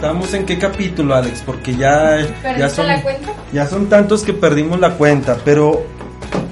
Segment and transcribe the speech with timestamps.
[0.00, 3.34] Estamos en qué capítulo, Alex, porque ya ya ¿Perdiste son la cuenta?
[3.52, 5.84] ya son tantos que perdimos la cuenta, pero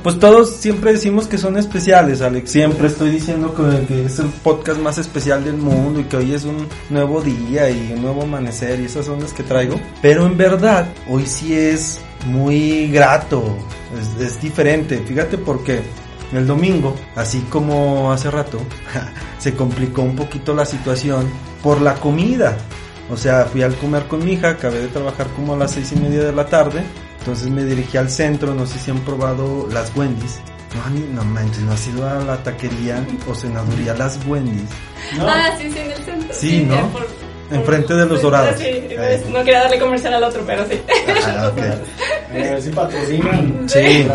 [0.02, 2.50] pues todos siempre decimos que son especiales, Alex.
[2.50, 6.34] Siempre estoy diciendo que, que es el podcast más especial del mundo y que hoy
[6.34, 9.80] es un nuevo día y un nuevo amanecer y esas son las que traigo.
[10.02, 13.56] Pero en verdad, hoy sí es muy grato,
[13.98, 14.98] es, es diferente.
[14.98, 15.80] Fíjate porque
[16.34, 18.58] el domingo, así como hace rato,
[19.38, 21.26] se complicó un poquito la situación
[21.62, 22.58] por la comida.
[23.10, 25.92] O sea, fui al comer con mi hija, acabé de trabajar como a las seis
[25.92, 26.82] y media de la tarde.
[27.20, 30.40] Entonces me dirigí al centro, no sé si han probado las Wendy's.
[30.74, 34.68] No, ni- no manches, no has ido a la taquería o senaduría Las Wendy's.
[35.18, 36.34] Ah, sí, sí, en el centro.
[36.34, 36.74] Sí, ¿no?
[36.74, 37.06] ya por-
[37.50, 38.56] Enfrente de los dorados.
[38.58, 39.24] Sí, Eh.
[39.32, 40.78] no quería darle comercial al otro, pero sí.
[41.26, 41.58] Ah, ok.
[42.30, 43.66] A ver si patrocinan.
[43.66, 44.06] Sí.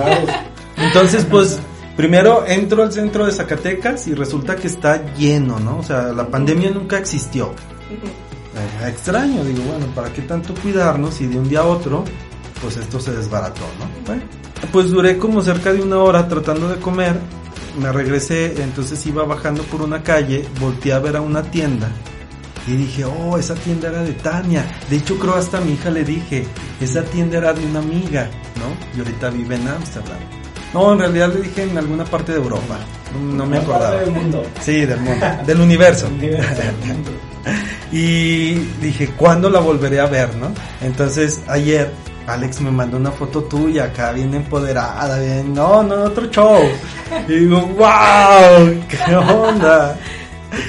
[0.77, 1.59] Entonces, pues,
[1.97, 5.79] primero entro al centro de Zacatecas y resulta que está lleno, ¿no?
[5.79, 7.55] O sea, la pandemia nunca existió.
[8.55, 11.19] Eh, extraño, digo, bueno, ¿para qué tanto cuidarnos?
[11.21, 12.03] Y de un día a otro,
[12.61, 13.87] pues esto se desbarató, ¿no?
[14.05, 14.23] Bueno,
[14.71, 17.19] pues duré como cerca de una hora tratando de comer,
[17.79, 21.89] me regresé, entonces iba bajando por una calle, volteé a ver a una tienda
[22.67, 24.65] y dije, oh, esa tienda era de Tania.
[24.89, 26.45] De hecho, creo hasta a mi hija le dije,
[26.79, 28.95] esa tienda era de una amiga, ¿no?
[28.95, 30.19] Y ahorita vive en Ámsterdam.
[30.73, 32.79] No, en realidad le dije en alguna parte de Europa,
[33.21, 33.91] no, me acordaba.
[33.91, 34.43] parte del mundo.
[34.61, 36.07] Sí, del mundo, del universo.
[37.91, 40.51] Y dije, ¿cuándo la volveré a ver, no?
[40.81, 41.91] Entonces, ayer
[42.25, 46.59] Alex me mandó una foto tuya acá, bien empoderada, bien, no, no, otro show.
[47.27, 49.95] Y digo, wow, ¿qué onda?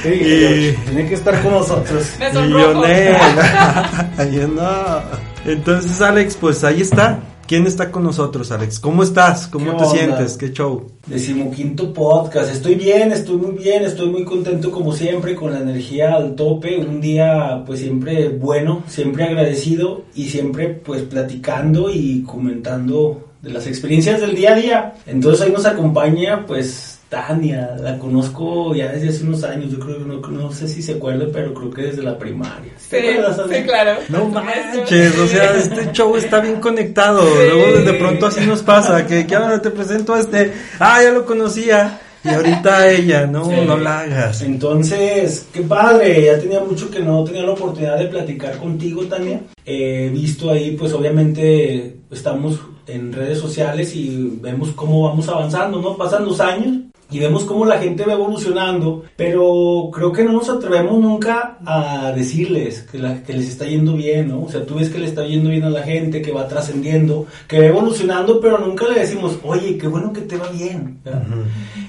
[0.03, 2.15] Sí, Y- tiene que estar con nosotros.
[2.19, 2.75] Me Y yo,
[4.49, 5.03] no.
[5.45, 7.19] Entonces, Alex, pues ahí está.
[7.47, 8.81] ¿Quién está con nosotros, Alex?
[8.81, 9.49] ¿Cómo estás?
[9.49, 9.91] ¿Cómo ¿Qué te onda?
[9.91, 10.37] sientes?
[10.39, 10.87] ¿Qué show?
[11.07, 12.51] Decimoquinto podcast.
[12.51, 16.79] Estoy bien, estoy muy bien, estoy muy contento como siempre, con la energía al tope.
[16.79, 23.67] Un día, pues siempre bueno, siempre agradecido y siempre, pues platicando y comentando de las
[23.67, 24.95] experiencias del día a día.
[25.07, 27.77] Entonces hoy nos acompaña, pues Tania.
[27.81, 29.71] La conozco ya desde hace unos años.
[29.71, 32.73] Yo creo que no, no sé si se acuerda, pero creo que desde la primaria.
[32.79, 34.01] Sí, sí, claro.
[34.09, 37.23] No manches, o sea, este show está bien conectado.
[37.25, 41.11] Luego de pronto así nos pasa, que, que ahora te presento a este, ah, ya
[41.11, 42.01] lo conocía.
[42.25, 43.55] Y ahorita ella, no, Sí.
[43.67, 44.41] no la hagas.
[44.41, 49.43] Entonces, qué padre, ya tenía mucho que no tenía la oportunidad de platicar contigo, Tania.
[49.67, 55.97] He visto ahí, pues obviamente estamos en redes sociales y vemos cómo vamos avanzando, ¿no?
[55.97, 56.79] Pasan los años
[57.11, 62.13] y vemos cómo la gente va evolucionando, pero creo que no nos atrevemos nunca a
[62.13, 64.43] decirles que, la- que les está yendo bien, ¿no?
[64.43, 67.27] O sea, tú ves que le está yendo bien a la gente, que va trascendiendo,
[67.47, 70.99] que va evolucionando, pero nunca le decimos, oye, qué bueno que te va bien.
[71.05, 71.23] ¿verdad?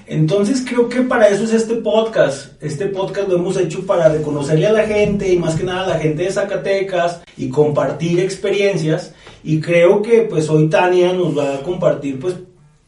[0.08, 2.62] Entonces creo que para eso es este podcast.
[2.62, 5.90] Este podcast lo hemos hecho para reconocerle a la gente y más que nada a
[5.90, 9.14] la gente de Zacatecas y compartir experiencias.
[9.46, 12.36] Y creo que pues hoy Tania nos va a compartir pues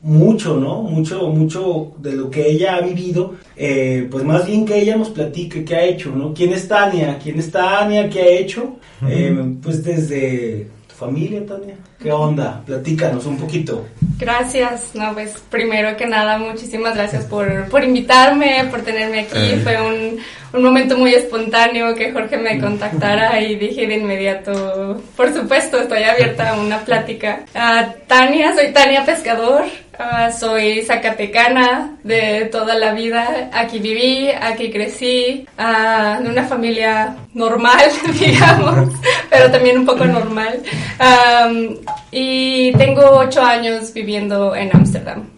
[0.01, 0.81] mucho, ¿no?
[0.81, 3.35] Mucho, mucho de lo que ella ha vivido.
[3.55, 6.33] Eh, pues más bien que ella nos platique qué ha hecho, ¿no?
[6.33, 7.19] ¿Quién es Tania?
[7.21, 8.09] ¿Quién es Tania?
[8.09, 8.77] ¿Qué ha hecho?
[9.07, 10.67] Eh, pues desde
[10.97, 11.75] familia, Tania.
[12.01, 12.61] ¿Qué onda?
[12.65, 13.85] Platícanos un poquito.
[14.17, 19.37] Gracias, no, pues primero que nada, muchísimas gracias por, por invitarme, por tenerme aquí.
[19.37, 19.61] Eh.
[19.63, 20.17] Fue un,
[20.53, 26.01] un momento muy espontáneo que Jorge me contactara y dije de inmediato, por supuesto, estoy
[26.01, 27.45] abierta a una plática.
[27.53, 29.65] Ah, Tania, soy Tania Pescador,
[29.99, 33.49] ah, soy zacatecana de toda la vida.
[33.53, 37.89] Aquí viví, aquí crecí, ah, de una familia normal,
[38.19, 38.89] digamos,
[39.29, 40.61] pero también un poco normal.
[40.99, 41.75] Am,
[42.11, 45.29] y tengo ocho años viviendo en Ámsterdam.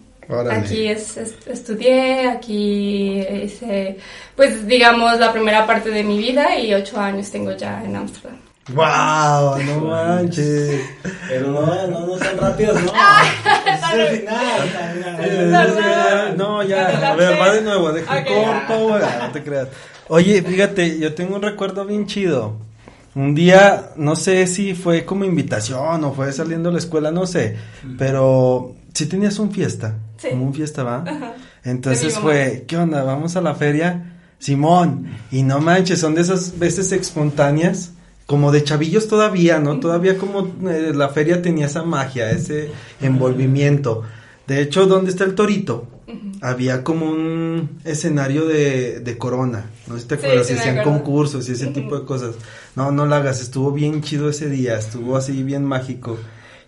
[0.52, 3.96] Aquí es, es- estudié, aquí hice,
[4.36, 8.38] pues digamos, la primera parte de mi vida y ocho años tengo ya en Ámsterdam.
[8.74, 10.80] Wow, no manches.
[11.28, 12.92] Pero no, no, no sean rápidos, no.
[13.90, 16.36] Es el final.
[16.36, 18.26] No, ya, a ver, va de nuevo, deja Ok.
[18.26, 19.68] corto, güey, no te creas.
[20.08, 22.56] Oye, fíjate, yo tengo un recuerdo bien chido.
[23.14, 27.26] Un día, no sé si fue como invitación o fue saliendo de la escuela, no
[27.26, 27.56] sé,
[27.98, 30.28] pero si tenías un fiesta, Sí.
[30.30, 31.00] como un fiesta, ¿va?
[31.02, 31.10] Mi
[31.64, 33.02] Entonces fue, ¿qué onda?
[33.02, 34.06] Vamos a la feria.
[34.38, 37.90] Simón, y no manches, son de esas veces espontáneas,
[38.30, 39.80] como de chavillos todavía, ¿no?
[39.80, 44.04] Todavía como eh, la feria tenía esa magia, ese envolvimiento.
[44.46, 45.88] De hecho, ¿dónde está el torito?
[46.40, 51.48] Había como un escenario de, de corona, no sé si te acuerdas, sí hacían concursos
[51.48, 52.36] y ese tipo de cosas.
[52.76, 56.16] No, no la hagas, estuvo bien chido ese día, estuvo así bien mágico.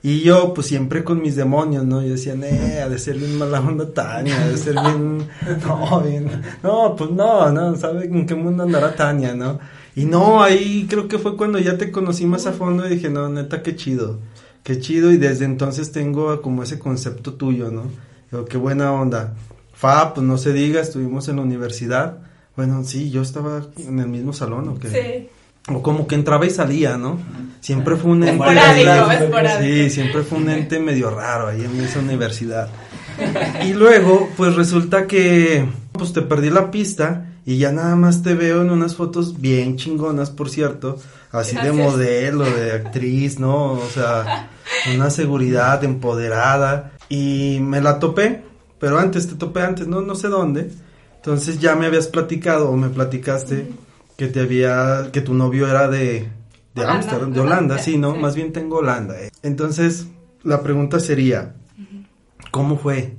[0.03, 2.03] Y yo, pues siempre con mis demonios, ¿no?
[2.03, 5.29] Yo decía, eh, ha de ser bien mala onda Tania, ha de ser bien,
[5.65, 6.29] no, bien,
[6.61, 9.61] no, pues no, no, ¿sabe en qué mundo andará Tania, no?
[9.95, 13.11] Y no, ahí creo que fue cuando ya te conocí más a fondo y dije,
[13.11, 14.21] no, neta, qué chido,
[14.63, 17.85] qué chido, y desde entonces tengo como ese concepto tuyo, ¿no?
[18.31, 19.35] Digo, qué buena onda.
[19.75, 22.19] Fa, pues no se diga, estuvimos en la universidad.
[22.57, 24.89] Bueno, sí, yo estaba en el mismo salón, ¿o qué?
[24.89, 25.29] Sí.
[25.73, 27.19] O como que entraba y salía, ¿no?
[27.61, 28.45] Siempre fue un ente.
[29.61, 32.69] Sí, siempre fue un ente medio raro ahí en esa universidad.
[33.65, 38.35] Y luego, pues resulta que, pues te perdí la pista y ya nada más te
[38.35, 40.99] veo en unas fotos bien chingonas, por cierto,
[41.33, 43.73] así de modelo, de actriz, ¿no?
[43.73, 44.51] O sea,
[44.95, 48.45] una seguridad empoderada y me la topé,
[48.79, 50.71] pero antes te topé antes, no, no sé dónde.
[51.17, 53.71] Entonces ya me habías platicado o me platicaste
[54.17, 56.29] que te había, que tu novio era de,
[56.75, 58.15] de Ámsterdam, de Holanda, sí, ¿no?
[58.15, 58.21] sí.
[58.21, 59.21] Más bien tengo Holanda.
[59.21, 59.31] eh.
[59.43, 60.07] Entonces,
[60.43, 61.55] la pregunta sería,
[62.51, 63.15] ¿cómo fue?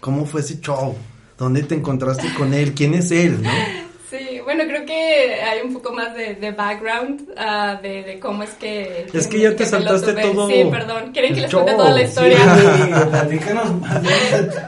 [0.00, 0.96] ¿Cómo fue ese show?
[1.38, 2.74] ¿Dónde te encontraste con él?
[2.74, 3.50] ¿Quién es él, no?
[4.08, 8.44] Sí, bueno, creo que hay un poco más de, de background ah, de, de cómo
[8.44, 9.06] es que...
[9.12, 11.10] Es que ya te saltaste todo Sí, perdón.
[11.12, 12.38] ¿Quieren que les cuente toda la historia?
[12.54, 13.66] Sí, platícanos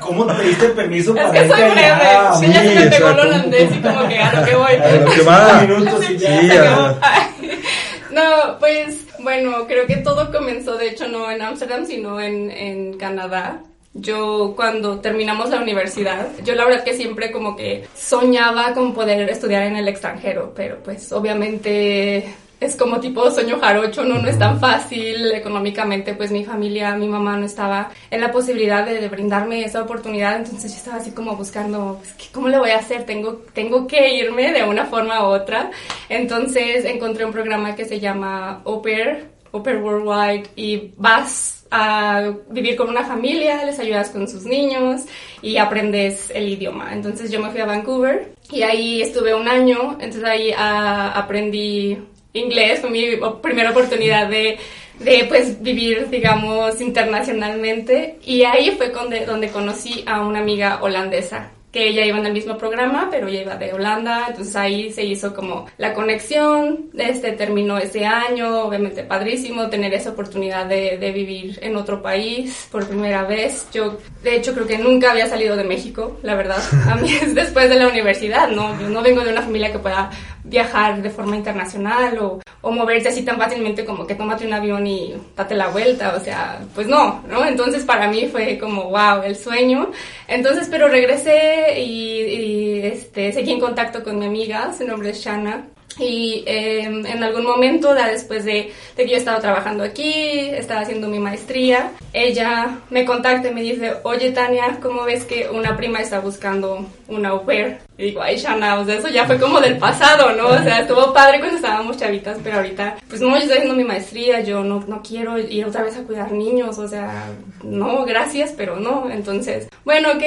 [0.01, 1.85] cómo te diste permiso Es para que soy breve.
[1.87, 2.33] allá.
[2.35, 4.75] Sí, ya se me pegó el holandés y como que a lo que voy.
[4.75, 5.61] A lo que va.
[5.63, 6.99] minutos y ya.
[8.11, 12.97] No, pues bueno, creo que todo comenzó de hecho no en Ámsterdam, sino en, en
[12.97, 13.61] Canadá.
[13.99, 19.29] Yo cuando terminamos la universidad, yo la verdad que siempre como que soñaba con poder
[19.31, 24.39] estudiar en el extranjero, pero pues obviamente es como tipo sueño jarocho, no, no es
[24.39, 29.63] tan fácil económicamente, pues mi familia, mi mamá no estaba en la posibilidad de, brindarme
[29.65, 33.05] esa oportunidad, entonces yo estaba así como buscando, pues, ¿qué- ¿cómo le voy a hacer?
[33.05, 35.71] Tengo, tengo que irme de una forma u otra,
[36.09, 42.33] entonces encontré un programa que se llama Au Pair, Au Pair Worldwide, y vas a
[42.49, 45.03] vivir con una familia, les ayudas con sus niños
[45.43, 46.93] y aprendes el idioma.
[46.93, 51.99] Entonces yo me fui a Vancouver y ahí estuve un año, entonces ahí ah, aprendí
[52.33, 53.05] inglés, fue mi
[53.43, 54.59] primera oportunidad de,
[55.01, 58.19] de pues vivir, digamos, internacionalmente.
[58.25, 62.33] Y ahí fue donde, donde conocí a una amiga holandesa que ella iba en el
[62.33, 67.33] mismo programa, pero ella iba de Holanda, entonces ahí se hizo como la conexión, este
[67.33, 72.87] terminó ese año, obviamente padrísimo tener esa oportunidad de, de vivir en otro país por
[72.87, 73.69] primera vez.
[73.73, 76.63] Yo, de hecho, creo que nunca había salido de México, la verdad.
[76.89, 78.81] A mí es después de la universidad, ¿no?
[78.81, 80.11] Yo no vengo de una familia que pueda
[80.49, 84.87] viajar de forma internacional o, o moverse así tan fácilmente como que tómate un avión
[84.87, 87.45] y date la vuelta, o sea, pues no, ¿no?
[87.45, 89.91] Entonces para mí fue como, wow, el sueño.
[90.29, 95.67] Entonces, pero regresé y, este, seguí en contacto con mi amiga, su nombre es Shana.
[95.99, 100.81] Y eh, en algún momento, ya después de, de que yo estaba trabajando aquí, estaba
[100.81, 105.77] haciendo mi maestría, ella me contacta y me dice, oye Tania, ¿cómo ves que una
[105.77, 107.79] prima está buscando una au pair?
[107.97, 110.49] Y digo, ay Shana, o sea, eso ya fue como del pasado, ¿no?
[110.49, 113.85] O sea, estuvo padre cuando estábamos chavitas, pero ahorita, pues no, yo estoy haciendo mi
[113.85, 117.31] maestría, yo no, no quiero ir otra vez a cuidar niños, o sea,
[117.63, 119.11] no, gracias, pero no.
[119.11, 120.25] Entonces, bueno, ok,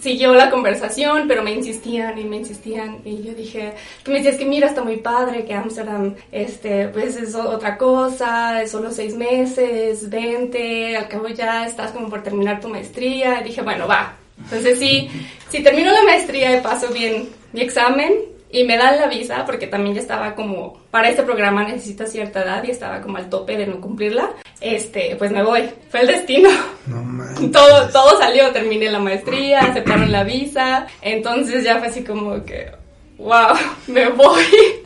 [0.00, 3.72] siguió la conversación, pero me insistían y me insistían y yo dije,
[4.04, 8.62] que me decías que mira, está muy padre, que Amsterdam, este, pues es otra cosa,
[8.62, 13.44] es solo seis meses, vente, al cabo ya estás como por terminar tu maestría, y
[13.44, 14.16] dije, bueno, va.
[14.44, 15.08] Entonces sí,
[15.50, 19.66] si termino la maestría y paso bien mi examen y me dan la visa, porque
[19.66, 23.56] también ya estaba como, para este programa necesitas cierta edad y estaba como al tope
[23.56, 24.30] de no cumplirla,
[24.60, 26.50] este, pues me voy, fue el destino.
[26.86, 27.50] No manches.
[27.52, 32.70] Todo, todo salió, terminé la maestría, aceptaron la visa, entonces ya fue así como que,
[33.18, 33.54] wow,
[33.86, 34.82] me voy.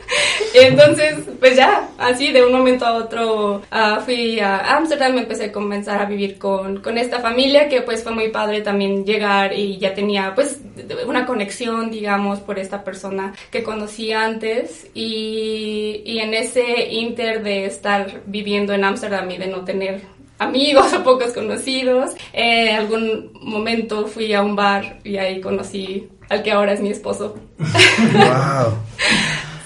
[0.53, 5.51] Entonces, pues ya, así de un momento a otro ah, fui a Ámsterdam, empecé a
[5.51, 9.77] comenzar a vivir con, con esta familia que pues fue muy padre también llegar y
[9.77, 10.61] ya tenía pues
[11.05, 17.65] una conexión, digamos, por esta persona que conocí antes y, y en ese inter de
[17.65, 20.01] estar viviendo en Ámsterdam y de no tener
[20.39, 22.11] amigos o pocos conocidos.
[22.33, 26.89] En algún momento fui a un bar y ahí conocí al que ahora es mi
[26.89, 27.35] esposo.
[27.57, 28.73] Wow.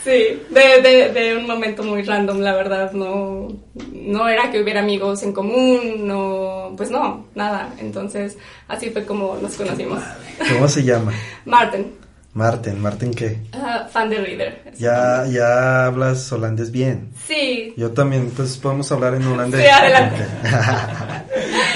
[0.04, 3.50] Sí, de, de, de un momento muy random, la verdad, no,
[3.94, 7.70] no era que hubiera amigos en común, no, pues no, nada.
[7.78, 8.36] Entonces,
[8.68, 10.02] así fue como nos conocimos.
[10.54, 11.12] ¿Cómo se llama?
[11.46, 11.94] Martin.
[12.34, 13.40] Marten, ¿Marten qué?
[13.92, 14.72] Fan de Reader.
[14.80, 17.12] Ya, ya hablas holandés bien.
[17.28, 17.74] Sí.
[17.76, 19.62] Yo también, entonces podemos hablar en holandés.
[19.62, 20.26] Sí, adelante.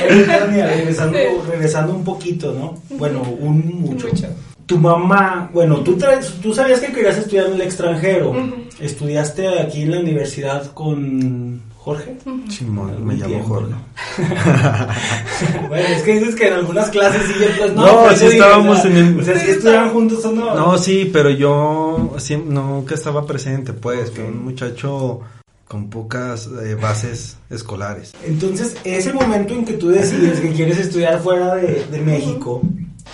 [0.09, 1.17] Oye, Tania, regresando,
[1.49, 2.81] regresando un poquito, ¿no?
[2.97, 4.07] Bueno, un mucho.
[4.07, 4.27] Mucho.
[4.65, 8.33] Tu mamá, bueno, tú, traes- tú sabías que querías estudiar en el extranjero.
[8.79, 12.17] ¿Estudiaste aquí en la universidad con Jorge?
[12.49, 13.69] Simón, me llamo Jorge.
[13.71, 15.67] ¿no?
[15.69, 17.85] bueno, es que dices que en algunas clases sí, yo pues no.
[17.85, 20.55] No, pues, sí digo, estábamos en el- O sea, si estudiaban juntos o no.
[20.55, 25.21] No, sí, pero yo siem- nunca estaba presente, pues, que un muchacho
[25.67, 28.13] con pocas eh, bases escolares.
[28.25, 32.61] Entonces, ese momento en que tú decides que quieres estudiar fuera de, de México,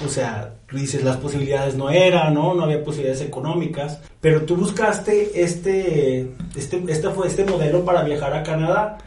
[0.05, 2.53] o sea, tú dices las posibilidades no eran, ¿no?
[2.53, 8.33] No había posibilidades económicas, pero tú buscaste este, este, este fue este modelo para viajar
[8.33, 8.97] a Canadá.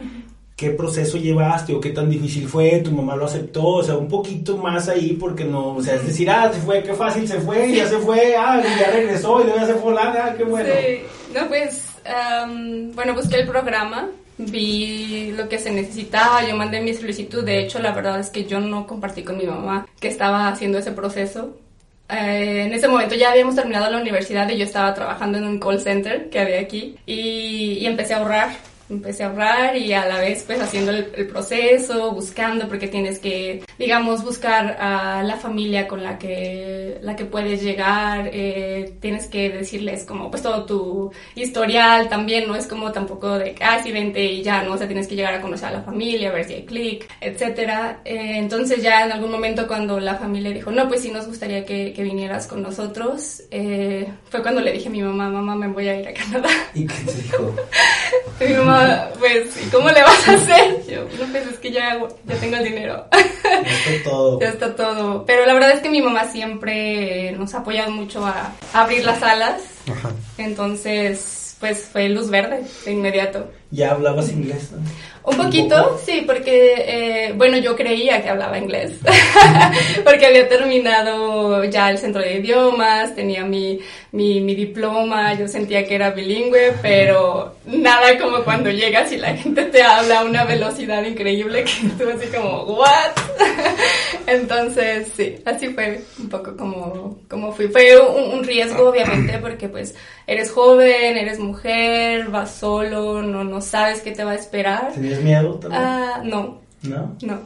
[0.55, 2.79] ¿Qué proceso llevaste o qué tan difícil fue?
[2.79, 3.67] ¿Tu mamá lo aceptó?
[3.67, 6.83] O sea, un poquito más ahí porque no, o sea, es decir, ah, se fue,
[6.83, 9.95] qué fácil se fue, ya se fue, ah, ya regresó y luego ya se fue
[9.99, 10.69] ah, qué bueno.
[10.69, 11.01] Sí.
[11.35, 16.95] No, pues, am, bueno, busqué el programa, vi lo que se necesitaba, yo mandé mi
[16.95, 17.45] solicitud.
[17.45, 20.79] De hecho, la verdad es que yo no compartí con mi mamá que estaba haciendo
[20.79, 21.57] ese proceso.
[22.09, 25.59] Eh, en ese momento ya habíamos terminado la universidad y yo estaba trabajando en un
[25.59, 28.51] call center que había aquí y, y empecé a ahorrar.
[28.91, 33.19] Empecé a ahorrar y a la vez pues haciendo el, el proceso, buscando, porque tienes
[33.19, 39.27] que, digamos, buscar a la familia con la que, la que puedes llegar, eh, tienes
[39.27, 43.93] que decirles como pues todo tu historial también, no es como tampoco de ah, sí,
[43.93, 44.75] vente y ya, ¿no?
[44.75, 47.09] O sea, tienes que llegar a conocer a la familia, a ver si hay clic,
[47.21, 48.01] etcétera.
[48.05, 51.65] Eh, entonces ya en algún momento cuando la familia dijo, no, pues sí nos gustaría
[51.65, 55.69] que, que vinieras con nosotros, eh, fue cuando le dije a mi mamá, mamá, me
[55.69, 56.49] voy a ir a Canadá.
[56.75, 57.55] ¿Y qué te dijo?
[58.41, 60.85] Mi mamá, pues, ¿y cómo le vas a hacer?
[60.89, 63.07] Yo, no, pues es que ya, ya tengo el dinero.
[63.67, 64.41] Está todo.
[64.41, 65.25] ya está todo.
[65.27, 69.05] Pero la verdad es que mi mamá siempre nos ha apoyado mucho a, a abrir
[69.05, 69.63] las alas.
[69.91, 70.13] Ajá.
[70.39, 73.51] Entonces, pues fue luz verde de inmediato.
[73.71, 74.71] ¿Ya hablabas inglés?
[74.73, 74.79] no?
[75.27, 78.93] Un poquito, sí, porque, eh, bueno, yo creía que hablaba inglés,
[80.05, 83.81] porque había terminado ya el centro de idiomas, tenía mi,
[84.13, 89.35] mi, mi diploma, yo sentía que era bilingüe, pero nada como cuando llegas y la
[89.35, 93.13] gente te habla a una velocidad increíble que tú así como, ¿what?
[94.27, 97.69] Entonces, sí, así fue un poco como, como fui.
[97.69, 99.95] Fue un, un riesgo, obviamente, porque pues
[100.27, 104.93] eres joven, eres mujer, vas solo, no, no sabes qué te va a esperar.
[105.17, 105.83] ¿Tenías miedo también?
[105.83, 107.17] Ah, no, ¿No?
[107.23, 107.41] no.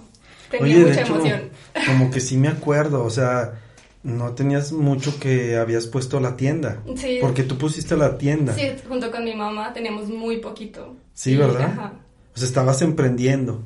[0.50, 1.40] Tenía Oye, de mucha hecho, emoción.
[1.86, 3.60] como que sí me acuerdo, o sea,
[4.02, 6.82] no tenías mucho que habías puesto la tienda.
[6.96, 7.18] Sí.
[7.20, 8.54] Porque tú pusiste la tienda.
[8.54, 10.96] Sí, junto con mi mamá teníamos muy poquito.
[11.12, 11.62] Sí, Y, ¿verdad?
[11.72, 11.92] Ajá.
[12.34, 13.64] O sea, estabas emprendiendo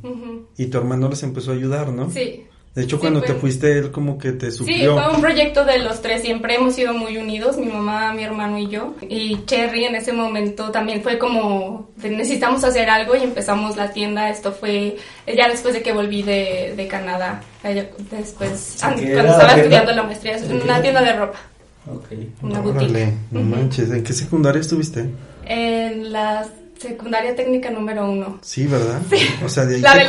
[0.56, 2.10] y tu hermano les empezó a ayudar, ¿no?
[2.10, 2.46] Sí.
[2.74, 4.94] De hecho, Sí, cuando te fuiste, él como que te Sí, suplió.
[4.94, 8.56] fue un proyecto de los tres, siempre hemos sido muy unidos, mi mamá, mi hermano
[8.58, 8.94] y yo.
[9.06, 13.90] Y Cherry en ese momento también fue como, de, necesitamos hacer algo y empezamos la
[13.92, 14.30] tienda.
[14.30, 19.20] Esto fue ya después de que volví de, de Canadá, Allá- después, an- ¿qué cuando
[19.20, 21.38] era estaba estudiando la maestría, ¿De una tienda de ropa,
[21.86, 22.06] Ok.
[22.40, 23.12] una Órale, boutique.
[23.32, 25.10] no manches, ¿en qué secundaria estuviste?
[25.44, 26.46] En la
[26.82, 28.38] secundaria técnica número uno.
[28.42, 29.00] Sí, ¿verdad?
[29.44, 30.04] O sea, de ahí La te de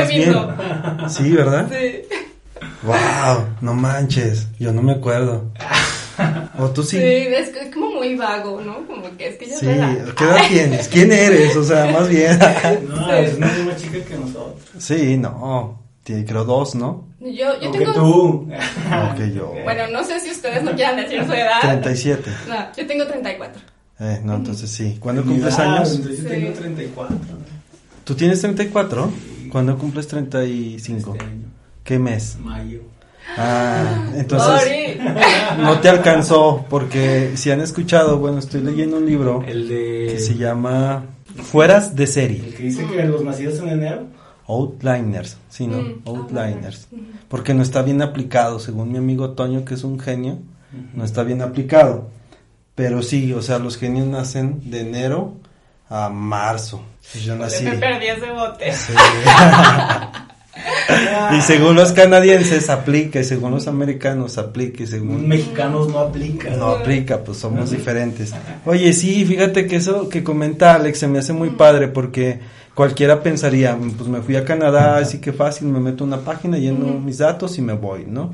[0.00, 0.28] más bien.
[0.30, 0.54] vino.
[1.08, 1.68] Sí, ¿verdad?
[1.70, 2.02] Sí.
[2.82, 5.50] Wow, no manches, yo no me acuerdo.
[6.58, 6.98] ¿O tú sí?
[6.98, 8.86] Sí, es, es como muy vago, ¿no?
[8.86, 10.88] Como que es que ya Sí, sé la- ¿qué edad tienes?
[10.88, 11.56] ¿Quién eres?
[11.56, 12.36] O sea, más bien.
[12.88, 14.54] No, es una misma chica que nosotros.
[14.78, 17.06] Sí, no, tiene creo dos, ¿no?
[17.20, 17.92] Yo, yo tengo...
[17.92, 18.48] tú.
[19.12, 19.54] Ok, yo.
[19.64, 21.60] Bueno, no sé si ustedes no quieran decir su edad.
[21.60, 22.30] 37.
[22.48, 23.60] No, yo tengo 34.
[24.00, 24.96] Eh, no, entonces sí.
[25.00, 25.90] ¿Cuándo cumples edad, años?
[25.96, 26.34] Entonces yo Sí.
[26.34, 27.16] tengo 34.
[28.04, 29.10] ¿Tú tienes 34?
[29.50, 31.12] ¿Cuándo cumples 35?
[31.14, 31.46] Este año,
[31.84, 32.36] ¿Qué mes?
[32.42, 32.80] mayo.
[33.36, 34.96] Ah, entonces
[35.58, 40.08] no te alcanzó porque si han escuchado, bueno, estoy leyendo un libro El de.
[40.12, 41.04] que se llama
[41.36, 44.06] Fueras de El serie, que dice que los nacidos en enero.
[44.46, 45.82] Outliners, sí, ¿no?
[45.82, 46.88] Mm, Outliners,
[47.28, 50.38] porque no está bien aplicado, según mi amigo Toño, que es un genio,
[50.94, 52.08] no está bien aplicado.
[52.78, 55.34] Pero sí, o sea, los genios nacen de enero
[55.90, 56.80] a marzo.
[57.12, 57.64] Y Yo nací.
[57.64, 58.72] Me perdí ese bote.
[58.72, 58.92] Sí.
[61.36, 66.56] y según los canadienses aplica, y según los americanos aplica, y según Mexicanos no aplican.
[66.56, 68.32] no aplica, pues somos diferentes.
[68.64, 72.38] Oye, sí, fíjate que eso que comenta Alex se me hace muy padre porque
[72.74, 76.58] cualquiera pensaría, pues me fui a Canadá, así que fácil, me meto a una página,
[76.58, 78.32] lleno mis datos y me voy, ¿no?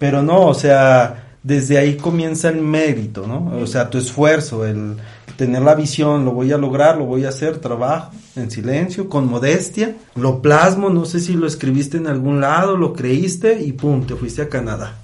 [0.00, 3.58] Pero no, o sea, desde ahí comienza el mérito, ¿no?
[3.60, 4.96] O sea, tu esfuerzo, el
[5.36, 9.28] tener la visión, lo voy a lograr, lo voy a hacer, trabajo en silencio, con
[9.28, 14.04] modestia, lo plasmo, no sé si lo escribiste en algún lado, lo creíste y pum,
[14.04, 14.98] te fuiste a Canadá.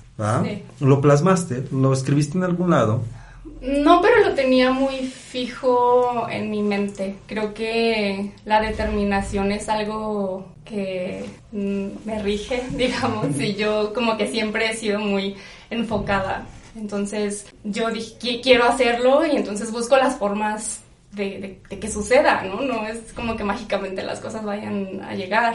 [0.44, 0.62] Sí.
[0.80, 3.02] Lo plasmaste, lo escribiste en algún lado.
[3.60, 7.16] No, pero lo tenía muy fijo en mi mente.
[7.26, 14.28] Creo que la determinación es algo que mm, me rige, digamos, y yo como que
[14.28, 15.36] siempre he sido muy
[15.70, 16.46] enfocada.
[16.76, 20.80] Entonces yo dije, "Qui- quiero hacerlo y entonces busco las formas
[21.12, 22.60] de, de- de que suceda, ¿no?
[22.60, 25.54] No es como que mágicamente las cosas vayan a llegar.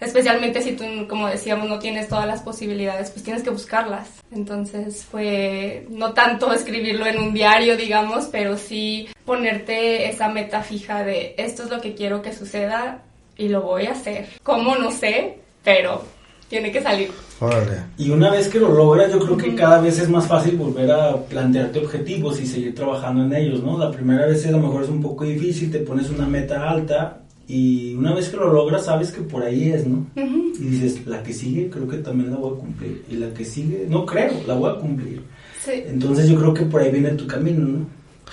[0.00, 4.08] Especialmente si tú, como decíamos, no tienes todas las posibilidades, pues tienes que buscarlas.
[4.30, 11.02] Entonces fue no tanto escribirlo en un diario, digamos, pero sí ponerte esa meta fija
[11.02, 13.02] de esto es lo que quiero que suceda
[13.36, 14.28] y lo voy a hacer.
[14.42, 14.76] ¿Cómo?
[14.76, 16.04] No sé, pero
[16.48, 17.10] tiene que salir.
[17.40, 17.82] Órale.
[17.96, 20.90] Y una vez que lo logras, yo creo que cada vez es más fácil volver
[20.90, 23.78] a plantearte objetivos y seguir trabajando en ellos, ¿no?
[23.78, 27.20] La primera vez a lo mejor es un poco difícil, te pones una meta alta
[27.46, 30.06] y una vez que lo logras sabes que por ahí es, ¿no?
[30.16, 33.04] Y dices, la que sigue creo que también la voy a cumplir.
[33.08, 35.22] Y la que sigue, no creo, la voy a cumplir.
[35.64, 35.84] Sí.
[35.86, 37.86] Entonces yo creo que por ahí viene tu camino, ¿no?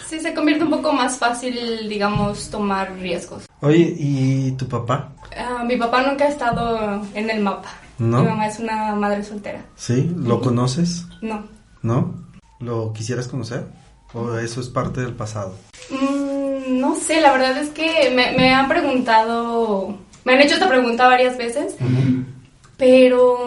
[0.09, 3.45] Sí, se convierte un poco más fácil, digamos, tomar riesgos.
[3.61, 5.13] Oye, ¿y tu papá?
[5.37, 7.69] Ah, mi papá nunca ha estado en el mapa.
[7.97, 8.21] ¿No?
[8.21, 9.65] Mi mamá es una madre soltera.
[9.75, 10.11] ¿Sí?
[10.17, 11.05] ¿Lo conoces?
[11.21, 11.45] No.
[11.81, 12.13] ¿No?
[12.59, 13.67] ¿Lo quisieras conocer?
[14.13, 15.55] ¿O eso es parte del pasado?
[15.89, 20.69] Mm, no sé, la verdad es que me, me han preguntado, me han hecho esta
[20.69, 21.75] pregunta varias veces,
[22.77, 23.37] pero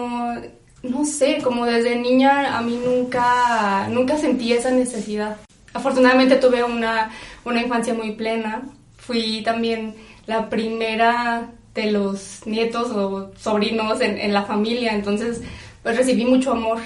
[0.83, 5.37] no sé, como desde niña a mí nunca, nunca sentí esa necesidad.
[5.73, 7.11] Afortunadamente tuve una,
[7.45, 8.63] una infancia muy plena,
[8.97, 11.49] fui también la primera
[11.85, 15.41] de los nietos o sobrinos en, en la familia, entonces
[15.83, 16.79] pues recibí mucho amor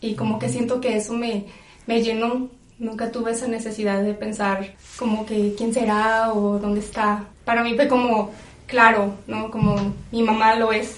[0.00, 1.46] y como que siento que eso me,
[1.86, 2.48] me llenó.
[2.78, 7.24] Nunca tuve esa necesidad de pensar como que quién será o dónde está.
[7.44, 8.32] Para mí fue como
[8.66, 9.50] claro, ¿no?
[9.50, 10.96] Como mi mamá lo es,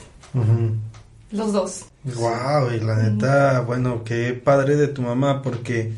[1.30, 1.84] los dos.
[2.04, 5.92] Wow, y la neta, bueno, qué padre de tu mamá, porque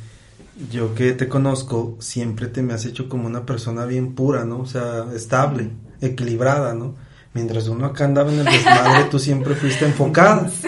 [0.71, 4.61] yo que te conozco, siempre te me has hecho como una persona bien pura, ¿no?
[4.61, 6.95] O sea, estable, equilibrada, ¿no?
[7.35, 10.51] Mientras uno acá andaba en el desmadre, tú siempre fuiste enfocada.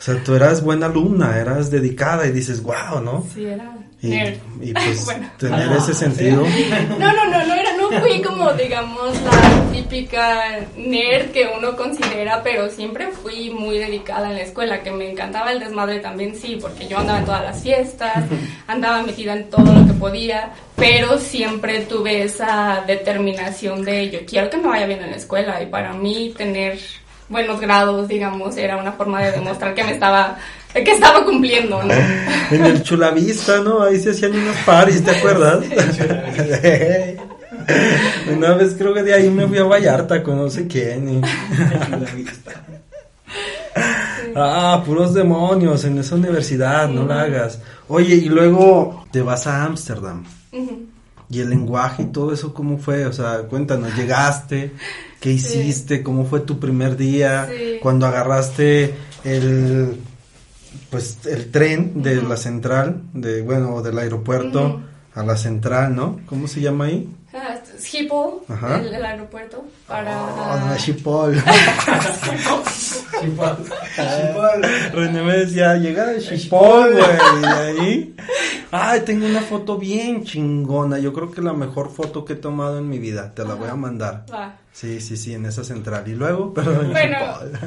[0.00, 3.26] O sea, tú eras buena alumna, eras dedicada y dices, wow, ¿no?
[3.34, 4.38] Sí, era Y, nerd.
[4.62, 5.30] y pues Bueno.
[5.38, 6.42] tener ese sentido.
[6.98, 12.42] No, no, no, no era, no fui como digamos la típica nerd que uno considera,
[12.42, 16.58] pero siempre fui muy dedicada en la escuela, que me encantaba el desmadre también, sí,
[16.60, 18.24] porque yo andaba en todas las fiestas,
[18.66, 24.48] andaba metida en todo lo que podía, pero siempre tuve esa determinación de yo quiero
[24.48, 26.78] que me vaya bien en la escuela y para mí tener
[27.30, 30.36] buenos grados, digamos, era una forma de demostrar que me estaba,
[30.72, 31.92] que estaba cumpliendo, ¿no?
[32.50, 33.80] En el Chulavista, ¿no?
[33.82, 35.64] Ahí se hacían unos paris, ¿te acuerdas?
[38.36, 41.08] Una vez creo que de ahí me fui a Vallarta con no sé quién.
[41.08, 41.20] y-
[44.34, 47.58] Ah, puros demonios en esa universidad, no la hagas.
[47.88, 50.22] Oye, y luego te vas a Ámsterdam.
[51.28, 53.06] Y el lenguaje y todo eso, ¿cómo fue?
[53.06, 54.72] O sea, cuéntanos, ¿llegaste?
[55.20, 56.02] ¿Qué hiciste?
[56.02, 57.48] ¿Cómo fue tu primer día?
[57.50, 57.78] Sí.
[57.82, 59.96] Cuando agarraste el,
[60.90, 64.80] pues, el tren de la central, de, bueno, del aeropuerto Ujú.
[65.14, 66.20] a la central, ¿no?
[66.26, 67.08] ¿Cómo se llama ahí?
[67.32, 68.80] Ah, Schiphol, Ajá.
[68.80, 70.20] el, el aeropuerto, para...
[70.20, 71.36] Oh, Schiphol.
[73.20, 73.56] Chipal.
[73.94, 74.62] Chipal.
[74.92, 77.04] René me decía, llega de Schiphol, güey,
[77.42, 78.16] y ahí.
[78.70, 80.98] Ay, tengo una foto bien chingona.
[80.98, 83.32] Yo creo que la mejor foto que he tomado en mi vida.
[83.34, 84.24] Te la voy a mandar.
[84.32, 84.56] Va.
[84.72, 86.04] Sí, sí, sí, en esa central.
[86.08, 86.90] Y luego, perdón.
[86.92, 87.16] Bueno,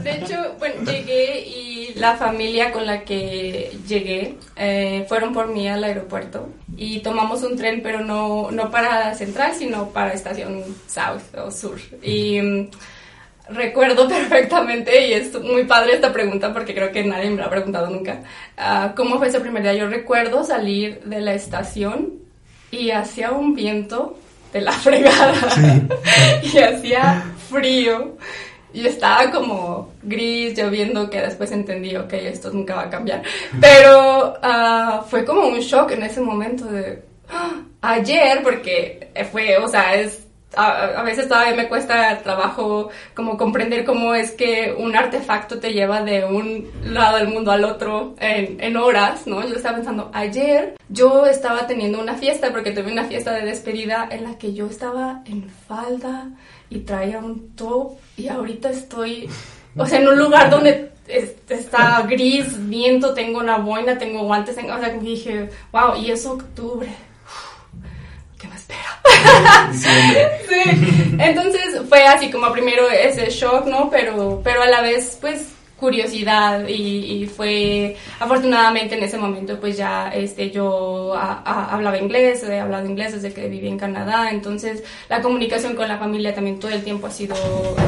[0.04, 5.67] de hecho, bueno, llegué y la familia con la que llegué eh, fueron por mí
[5.67, 11.38] al aeropuerto y tomamos un tren, pero no, no para Central, sino para Estación South
[11.38, 11.80] o Sur.
[12.02, 12.67] Y mm,
[13.50, 17.50] recuerdo perfectamente, y es muy padre esta pregunta porque creo que nadie me la ha
[17.50, 18.22] preguntado nunca,
[18.58, 19.74] ah, ¿cómo fue ese primer día?
[19.74, 22.13] Yo recuerdo salir de la estación
[22.72, 24.17] y hacía un viento
[24.52, 25.34] de la fregada
[26.43, 28.15] y hacía frío
[28.74, 33.22] y estaba como gris, lloviendo, que después entendí, ok, esto nunca va a cambiar.
[33.62, 39.68] Pero ah, fue como un shock en ese momento de "Ah, ayer, porque fue, o
[39.68, 40.23] sea, es
[40.56, 46.02] a, veces todavía me cuesta trabajo como comprender cómo es que un artefacto te lleva
[46.02, 49.48] de un lado del mundo al otro en, en horas, ¿no?
[49.48, 54.08] Yo estaba pensando, ayer yo estaba teniendo una fiesta, porque tuve una fiesta de despedida
[54.12, 56.30] en la que yo estaba en falda
[56.70, 59.30] y traía un top y ahorita estoy,
[59.78, 64.56] o sea, en un lugar donde es- está gris, viento, tengo una boina, tengo guantes,
[64.56, 66.89] tengo, o sea, dije, wow, y es octubre.
[71.20, 73.90] Entonces fue así como primero ese shock, ¿no?
[73.90, 80.10] Pero, pero a la vez, pues, curiosidad y, fue afortunadamente en ese momento pues ya
[80.14, 84.30] este yo hablaba inglés he hablado inglés desde que viví en Canadá.
[84.32, 87.36] Entonces la comunicación con la familia también todo el tiempo ha sido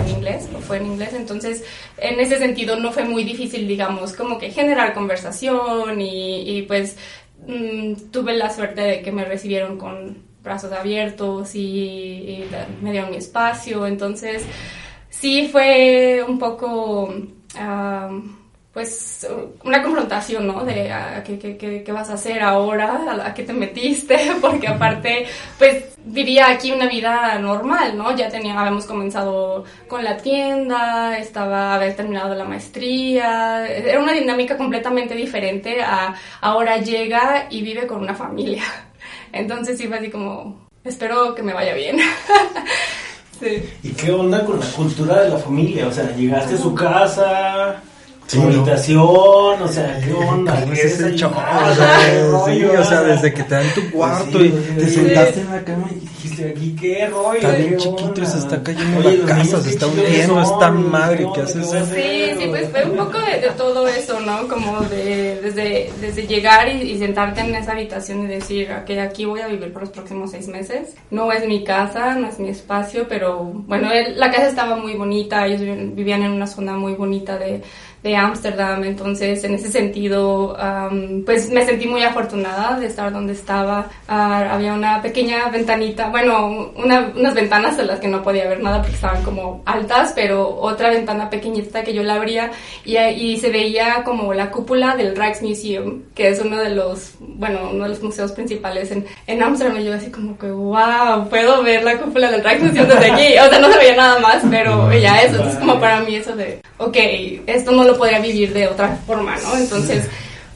[0.03, 1.13] en inglés o fue en inglés.
[1.13, 1.63] Entonces
[1.97, 6.97] en ese sentido no fue muy difícil digamos como que generar conversación y, pues
[7.47, 12.45] mm, tuve la suerte de que me recibieron con brazos abiertos y,
[12.81, 14.45] me dieron mi espacio entonces
[15.09, 17.13] sí fue un poco
[18.75, 19.25] pues
[19.63, 20.65] una confrontación, ¿no?
[20.65, 20.91] De
[21.23, 25.27] ¿qué, vas a hacer ahora, a, qué te metiste, porque aparte,
[25.57, 28.13] pues vivía aquí una vida normal, ¿no?
[28.17, 34.57] Ya tenía, habíamos comenzado con la tienda, estaba, había terminado la maestría, era una dinámica
[34.57, 38.63] completamente diferente a ahora llega y vive con una familia.
[39.35, 41.97] Entonces sí fue así como, espero que me vaya bien.
[43.83, 45.87] ¿Y qué onda con la cultura de la familia?
[45.87, 47.83] O sea, llegaste a su casa,
[48.27, 49.01] su habitación,
[49.61, 50.65] o sea, ¿qué onda?
[50.65, 51.75] ¿Qué es el chaval?
[52.45, 55.87] sí, o sea, desde que te dan tu cuarto y te sentaste en la cama
[55.91, 57.35] y dijiste, aquí qué rollo.
[57.35, 61.41] Está bien chiquito y se está cayendo la casa, se está hundiendo, esta madre, ¿qué
[61.41, 61.67] haces?
[61.67, 64.47] Sí, sí, pues fue un poco de, todo eso, ¿no?
[64.47, 69.41] Como de, desde, desde llegar y, sentarte en esa habitación y decir, que aquí voy
[69.41, 70.95] a vivir por los próximos seis meses.
[71.11, 75.45] No es mi casa, no es mi espacio, pero bueno, la casa estaba muy bonita,
[75.45, 75.61] ellos
[75.93, 77.61] vivían en una zona muy bonita de
[78.05, 80.55] de Ámsterdam, entonces en ese sentido
[81.25, 83.87] pues me sentí muy afortunada de estar donde estaba.
[84.07, 88.77] Ah, había una pequeña ventanita, bueno, unas ventanas de las que no podía ver nada
[88.81, 92.51] porque estaban como altas, pero otra ventana pequeñita que yo la abría
[92.83, 97.71] y, y se veía como la cúpula del Rijksmuseum, que es uno de los, bueno,
[97.73, 99.79] uno de los museos principales en, en Ámsterdam.
[99.79, 103.39] Y yo así como que, wow, puedo ver la cúpula del Rijksmuseum desde aquí.
[103.39, 106.35] O sea, no se veía nada más, pero ya eso, es como para mí eso
[106.35, 106.97] de, ok,
[107.47, 109.57] esto no lo podría vivir de otra forma, ¿no?
[109.57, 110.07] Entonces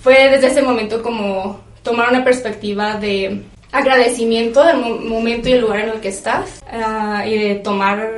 [0.01, 5.81] fue desde ese momento como tomar una perspectiva de agradecimiento del momento y el lugar
[5.81, 8.09] en el que estás ah, y de tomar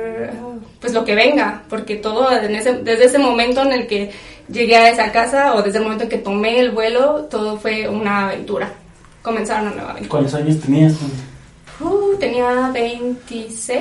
[0.80, 4.10] pues lo que venga, porque todo desde ese momento en el que
[4.48, 7.88] llegué a esa casa o desde el momento en que tomé el vuelo, todo fue
[7.88, 8.72] una aventura,
[9.22, 10.10] comenzar una nueva aventura.
[10.10, 10.94] ¿Cuántos años tenías?
[11.78, 13.80] Uh, tenía 26.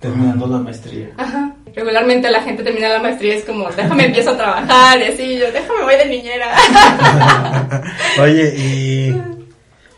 [0.00, 1.10] Terminando la maestría.
[1.16, 1.54] Ajá.
[1.76, 5.52] Regularmente la gente termina la maestría es como, déjame empiezo a trabajar y así, yo
[5.52, 6.56] déjame voy de niñera.
[8.22, 9.22] Oye, y...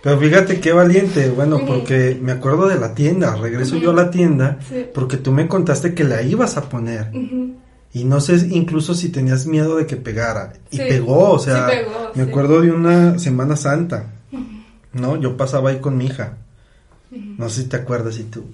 [0.02, 4.10] Pero fíjate qué valiente, bueno, porque me acuerdo de la tienda, regreso yo a la
[4.10, 4.58] tienda,
[4.92, 7.12] porque tú me contaste que la ibas a poner.
[7.92, 10.54] Y no sé incluso si tenías miedo de que pegara.
[10.70, 11.68] Y pegó, o sea,
[12.14, 14.14] me acuerdo de una Semana Santa,
[14.92, 15.16] ¿no?
[15.16, 16.38] Yo pasaba ahí con mi hija.
[17.10, 18.44] No sé si te acuerdas y tú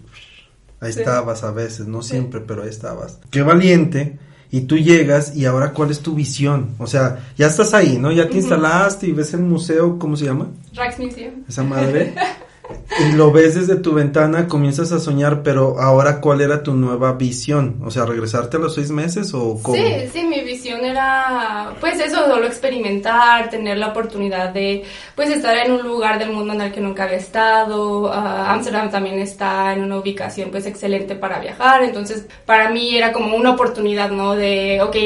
[0.85, 3.19] Ahí estabas a veces, no siempre, pero ahí estabas.
[3.31, 4.19] Qué valiente.
[4.51, 6.77] Y tú llegas y ahora cuál es tu visión?
[6.79, 8.13] O sea, ya estás ahí, ¿no?
[8.13, 10.49] Ya te instalaste y ves el museo, ¿cómo se llama?
[10.75, 11.45] Rijksmuseum.
[11.49, 12.15] Esa madre.
[12.99, 17.13] y lo ves desde tu ventana, comienzas a soñar, pero ahora cuál era tu nueva
[17.13, 19.77] visión, o sea, regresarte a los seis meses o cómo?
[19.77, 25.57] Sí, sí, mi visión era, pues eso, solo experimentar, tener la oportunidad de, pues estar
[25.57, 28.13] en un lugar del mundo en el que nunca había estado.
[28.13, 33.13] Ah, Amsterdam también está en una ubicación, pues excelente para viajar, entonces para mí era
[33.13, 34.35] como una oportunidad, ¿no?
[34.35, 34.97] De, ok,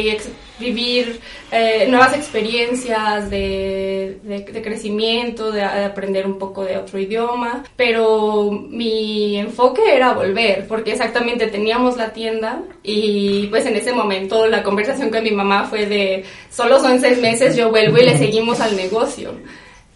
[0.59, 8.51] vivir eh, nuevas experiencias de, de, crecimiento, de, aprender un poco de otro idioma, pero
[8.51, 14.63] mi enfoque era volver, porque exactamente teníamos la tienda y pues en ese momento la
[14.63, 18.61] conversación con mi mamá fue de, solo son seis meses, yo vuelvo y le seguimos
[18.61, 19.35] al negocio.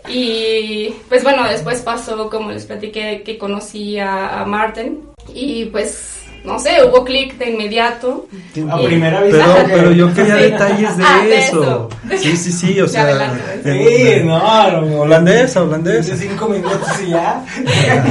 [0.08, 5.00] Y pues bueno, después pasó, como les platiqué, que conocí a, a Martin
[5.32, 8.26] y pues no sé, hubo clic de inmediato.
[8.68, 9.32] A primera vez.
[9.32, 11.88] Pero, pero yo quería detalles de, ah, eso.
[12.20, 13.32] Sí, sí, sí, o sea.
[13.62, 16.14] sí, no, holandesa, holandesa.
[16.14, 17.44] De cinco minutos y ya.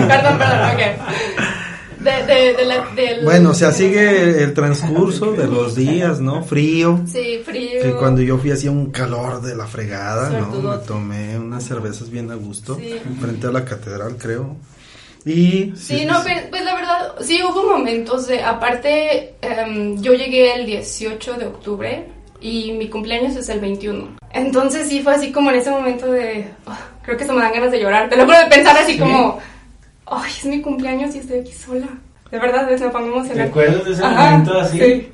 [0.08, 0.82] perdón, perdón, ok.
[2.00, 3.24] De, de, de la, del...
[3.24, 6.44] Bueno, o sea, sigue el transcurso de los días, ¿no?
[6.44, 7.02] Frío.
[7.06, 7.80] Sí, frío.
[7.80, 10.50] Que cuando yo fui hacía un calor de la fregada, ¿no?
[10.50, 12.76] Me tomé unas cervezas bien a gusto.
[12.78, 13.00] Sí.
[13.20, 14.56] Frente a la catedral, creo.
[15.26, 20.56] Y, sí, no, pues, pues, la verdad, sí hubo momentos de, aparte, em, yo llegué
[20.56, 22.08] el 18 de octubre
[22.40, 24.18] y mi cumpleaños es el 21.
[24.32, 27.54] Entonces sí fue así como en ese momento de, oh, creo que se me dan
[27.54, 29.40] ganas de llorar, te lo puedo pensar así como,
[30.08, 31.88] ay, es mi cumpleaños y estoy aquí sola.
[32.32, 33.44] De verdad, pongo emocionada.
[33.44, 34.80] ¿Te acuerdas de ese momento así?
[34.80, 35.10] Sí.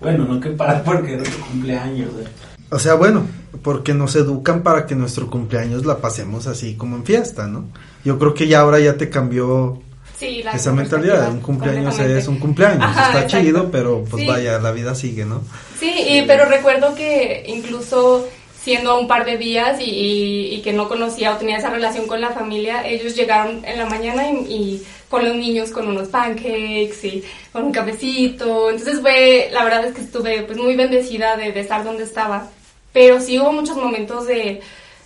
[0.00, 2.10] Bueno, no que para porque era tu cumpleaños.
[2.20, 2.49] ¿eh?
[2.70, 3.26] O sea, bueno,
[3.62, 7.64] porque nos educan para que nuestro cumpleaños la pasemos así como en fiesta, ¿no?
[8.04, 9.82] Yo creo que ya ahora ya te cambió
[10.18, 13.44] Sí, la esa mentalidad un cumpleaños es un cumpleaños, Ajá, está exacto.
[13.44, 14.28] chido, pero pues Sí.
[14.28, 15.40] vaya, la vida sigue, ¿no?
[15.78, 18.28] Sí, y, pero recuerdo que incluso
[18.62, 22.06] siendo un par de días y, y- y que no conocía o tenía esa relación
[22.06, 26.08] con la familia, ellos llegaron en la mañana y, y con los niños con unos
[26.08, 28.68] pancakes y con un cafecito.
[28.70, 32.48] Entonces fue, la verdad es que estuve pues muy bendecida de, de estar donde estaba.
[32.92, 34.60] Pero sí hubo muchos momentos de,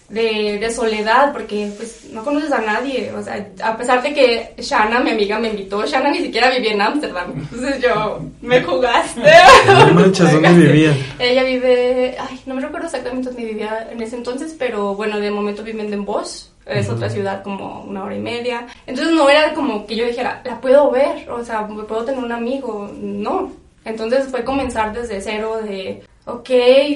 [0.09, 3.13] de, de soledad porque pues no conoces a nadie.
[3.13, 6.73] O sea, a pesar de que Shana, mi amiga, me invitó, Shana ni siquiera vivía
[6.73, 7.33] en Ámsterdam.
[7.37, 9.21] Entonces yo, me jugaste.
[9.67, 10.97] No manches, ¿dónde vivía?
[11.19, 15.31] ella vive, ay, no me recuerdo exactamente dónde vivía en ese entonces, pero bueno, de
[15.31, 18.67] momento vive en Bosch, es otra ciudad como una hora y media.
[18.87, 22.33] Entonces no era como que yo dijera, la puedo ver, o sea, puedo tener un
[22.33, 23.53] amigo, no.
[23.85, 26.49] Entonces fue comenzar desde cero de, ok,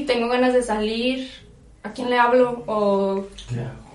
[0.07, 1.31] tengo ganas de salir,
[1.83, 2.63] ¿a quién le hablo?
[2.67, 3.25] O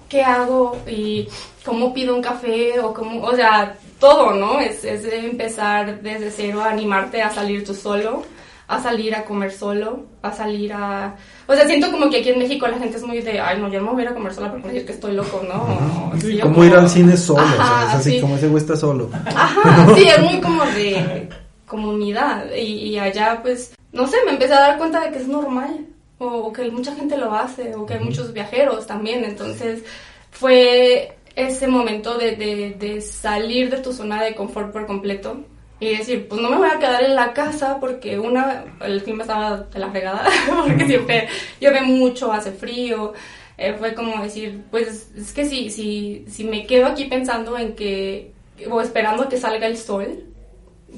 [0.09, 1.27] qué hago y
[1.65, 4.59] cómo pido un café o cómo, o sea, todo, ¿no?
[4.59, 8.23] Es, es de empezar desde cero a animarte a salir tú solo,
[8.67, 11.15] a salir a comer solo, a salir a...
[11.47, 13.69] O sea, siento como que aquí en México la gente es muy de, ay, no,
[13.69, 15.41] yo no me voy a ir a comer sola porque me dicen que estoy loco,
[15.47, 16.11] ¿no?
[16.13, 18.21] O, sí, yo Como ir al cine solo, o sea, Ajá, es así sí.
[18.21, 19.09] como ese güey está solo.
[19.35, 21.29] Ajá, sí, es muy como de
[21.65, 22.45] comunidad.
[22.55, 25.87] Y, y allá, pues, no sé, me empecé a dar cuenta de que es normal.
[26.19, 29.23] O, o que mucha gente lo hace, o que hay muchos viajeros también.
[29.23, 29.83] Entonces,
[30.31, 35.43] fue ese momento de, de, de salir de tu zona de confort por completo.
[35.79, 39.23] Y decir, pues no me voy a quedar en la casa porque una, el clima
[39.23, 40.25] estaba de la fregada,
[40.65, 41.27] porque siempre
[41.59, 43.13] llueve mucho, hace frío.
[43.57, 47.75] Eh, fue como decir, pues es que si, si, si me quedo aquí pensando en
[47.75, 48.31] que,
[48.69, 50.23] o esperando que salga el sol,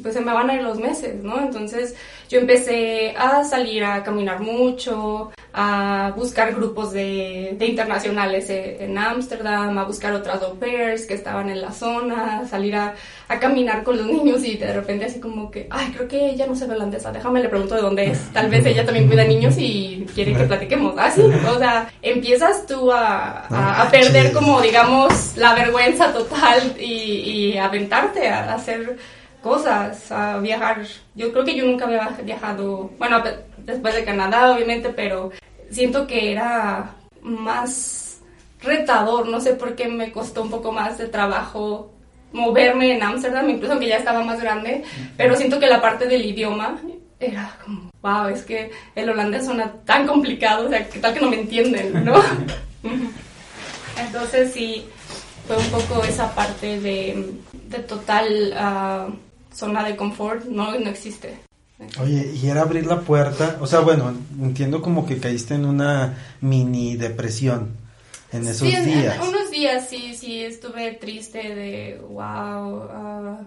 [0.01, 1.39] pues se me van a ir los meses, ¿no?
[1.39, 1.95] Entonces
[2.29, 8.97] yo empecé a salir a caminar mucho, a buscar grupos de, de internacionales eh, en
[8.97, 12.93] Ámsterdam, a buscar otras au pairs que estaban en la zona, a salir a,
[13.29, 16.45] a caminar con los niños y de repente así como que, ay, creo que ella
[16.45, 18.19] no se ve holandesa, déjame le pregunto de dónde es.
[18.33, 20.95] Tal vez ella también cuida niños y quiere que platiquemos.
[20.97, 27.53] Así, o sea, empiezas tú a, a, a perder como, digamos, la vergüenza total y,
[27.53, 28.97] y aventarte a hacer
[29.45, 30.81] cosas, a viajar.
[31.13, 33.21] Yo creo que yo nunca había viajado, bueno,
[33.59, 35.29] después de Canadá, obviamente, pero
[35.69, 38.21] siento que era más
[38.59, 41.91] retador, no sé por qué me costó un poco más de trabajo
[42.33, 44.83] moverme en Ámsterdam, incluso aunque ya estaba más grande,
[45.15, 46.79] pero siento que la parte del idioma
[47.19, 51.21] era como, wow, es que el holandés suena tan complicado, o sea, que tal que
[51.21, 52.15] no me entienden, ¿no?
[54.05, 54.87] Entonces sí,
[55.47, 57.31] fue un poco esa parte de,
[57.69, 59.07] de total ah,
[59.55, 61.39] zona de confort, no, no existe.
[62.01, 66.17] Oye, y era abrir la puerta, o sea, bueno, entiendo como que caíste en una
[66.41, 67.71] mini depresión
[68.31, 69.17] en esos Sí, en- en días.
[69.27, 72.19] unos días sí, sí, estuve triste de, wow,
[72.91, 73.37] ah,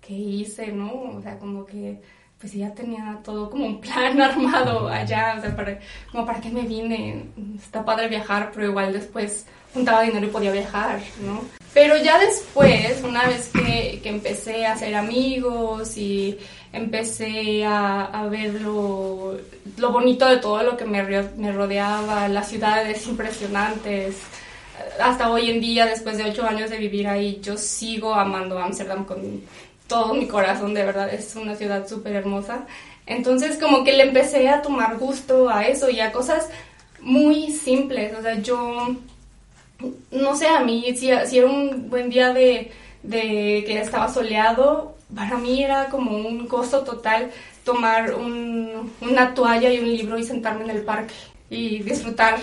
[0.00, 0.92] ¿qué hice, no?
[1.16, 2.00] O sea, como que,
[2.40, 5.78] pues ya tenía todo como un plan armado allá, o sea, para,
[6.10, 7.26] como para qué me vine,
[7.56, 11.42] está padre viajar, pero igual después juntaba dinero y podía viajar, ¿no?
[11.74, 16.38] Pero ya después, una vez que, que empecé a hacer amigos y
[16.72, 19.38] empecé a, a ver lo,
[19.78, 24.16] lo bonito de todo lo que me, me rodeaba, las ciudades impresionantes,
[25.00, 29.04] hasta hoy en día, después de ocho años de vivir ahí, yo sigo amando Ámsterdam
[29.04, 29.42] con
[29.86, 32.66] todo mi corazón, de verdad, es una ciudad súper hermosa.
[33.06, 36.48] Entonces como que le empecé a tomar gusto a eso y a cosas
[37.00, 38.94] muy simples, o sea, yo
[40.10, 42.70] no sé, a mí, si, si era un buen día de,
[43.02, 47.30] de que estaba soleado, para mí era como un gozo total
[47.64, 51.14] tomar un- una toalla y un libro y sentarme en el parque
[51.50, 52.38] y disfrutar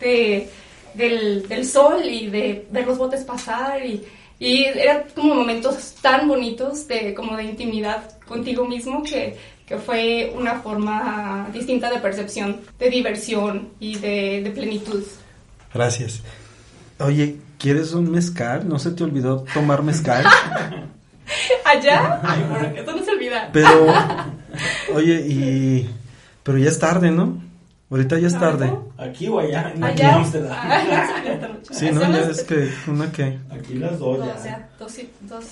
[0.00, 0.48] de,
[0.94, 4.02] del, del sol y de ver los botes pasar y,
[4.38, 10.32] y eran como momentos tan bonitos de como de intimidad contigo mismo que, que fue
[10.34, 15.02] una forma distinta de percepción, de diversión y de plenitud.
[15.74, 16.22] Gracias.
[16.98, 18.68] Oye, ¿quieres un mezcal?
[18.68, 20.24] ¿No se te olvidó tomar mezcal?
[21.64, 22.20] ¿Allá?
[22.22, 23.50] Ay, bueno, que eso no se olvida.
[23.52, 23.86] Pero,
[24.94, 25.90] oye, y...
[26.42, 27.42] Pero ya es tarde, ¿no?
[27.90, 28.72] Ahorita ya es tarde.
[28.98, 30.14] Aquí o allá, en aquí en Allá.
[30.16, 30.56] Ámsterdam.
[30.58, 32.00] Ah, sí, ¿no?
[32.00, 33.38] Ya es que, ¿una qué?
[33.50, 34.34] Aquí las dos ya.
[34.34, 35.44] o sea, dos, y- dos,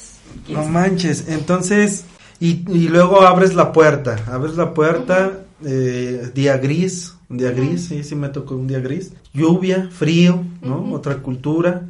[0.48, 2.04] No manches, entonces,
[2.40, 5.30] y, y luego abres la puerta, abres la puerta,
[5.64, 10.42] eh, día gris, un día gris, sí, sí me tocó un día gris, lluvia, frío,
[10.62, 10.92] ¿no?
[10.92, 11.82] Otra cultura,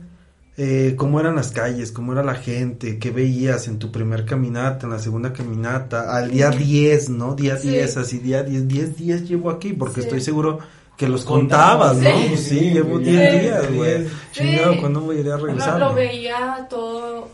[0.57, 4.87] eh, cómo eran las calles, cómo era la gente, qué veías en tu primer caminata,
[4.87, 7.35] en la segunda caminata, al día 10, ¿no?
[7.35, 7.71] Día Sí.
[7.71, 10.07] 10, así día 10, 10 días llevo aquí, porque Sí.
[10.07, 10.61] estoy seguro
[10.97, 12.11] que los Contabas, ¿no?
[12.37, 13.39] sí, Sí, llevo sí, 10 sí.
[13.41, 14.07] días, güey.
[14.31, 15.81] Chingado, ¿cuándo voy a ir a No, regresar?
[15.81, 17.29] lo veía todo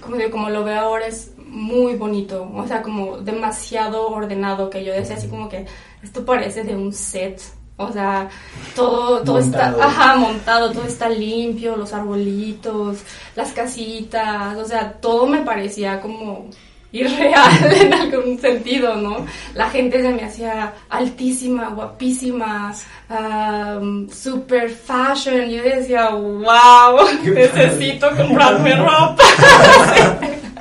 [0.00, 2.50] como, como lo veo ahora, es muy bonito.
[2.54, 5.66] O sea, como demasiado ordenado que yo decía así como que
[6.02, 7.40] esto parece de un set.
[7.76, 8.28] O sea,
[8.76, 9.76] todo, todo Montado.
[9.76, 12.98] está, ajá, montado, todo está limpio, los arbolitos,
[13.34, 16.48] las casitas, o sea, todo me parecía como
[16.92, 19.26] irreal en algún sentido, ¿no?
[19.54, 22.74] La gente se me hacía altísima, guapísima,
[23.08, 25.48] um, super fashion.
[25.48, 29.24] Yo decía, wow, necesito comprarme ropa.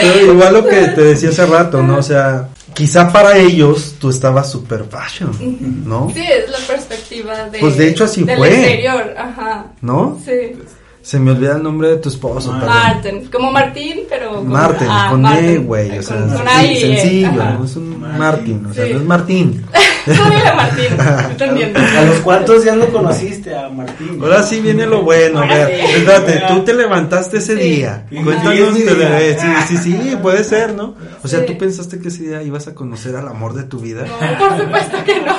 [0.00, 1.98] Pero igual lo que te decía hace rato, ¿no?
[1.98, 6.10] O sea, quizá para ellos tú estabas super fashion, ¿no?
[6.14, 8.48] Sí, es la perspectiva de, Pues de hecho así del fue.
[8.48, 9.66] exterior, ajá.
[9.80, 10.18] ¿no?
[10.24, 10.56] Sí.
[11.02, 12.68] Se me olvida el nombre de tu esposo, perdón.
[12.68, 15.48] Martin, como Martín, pero con, Martin, ah, con Martin.
[15.50, 18.66] E, güey, o sea, Con- con sí, A y E, sencillo, no es un Martin,
[18.66, 18.92] o sea, Sí.
[18.92, 19.64] no es Martín.
[20.04, 20.86] Tú dile Martín,
[21.30, 21.78] entendiendo.
[21.80, 24.18] ¿A los cuantos días lo conociste a Martín?
[24.20, 25.92] Ahora sí viene lo bueno, a ver, sí.
[25.96, 27.62] espérate, tú te levantaste ese Sí.
[27.62, 29.00] día, cuéntanos, sí, te- sí.
[29.00, 29.36] eh,
[29.68, 30.94] sí, sí, sí, puede ser, ¿no?
[31.22, 31.46] O sea, Sí.
[31.46, 34.04] ¿tú pensaste que ese día ibas a conocer al amor de tu vida?
[34.06, 35.32] No, por supuesto que no.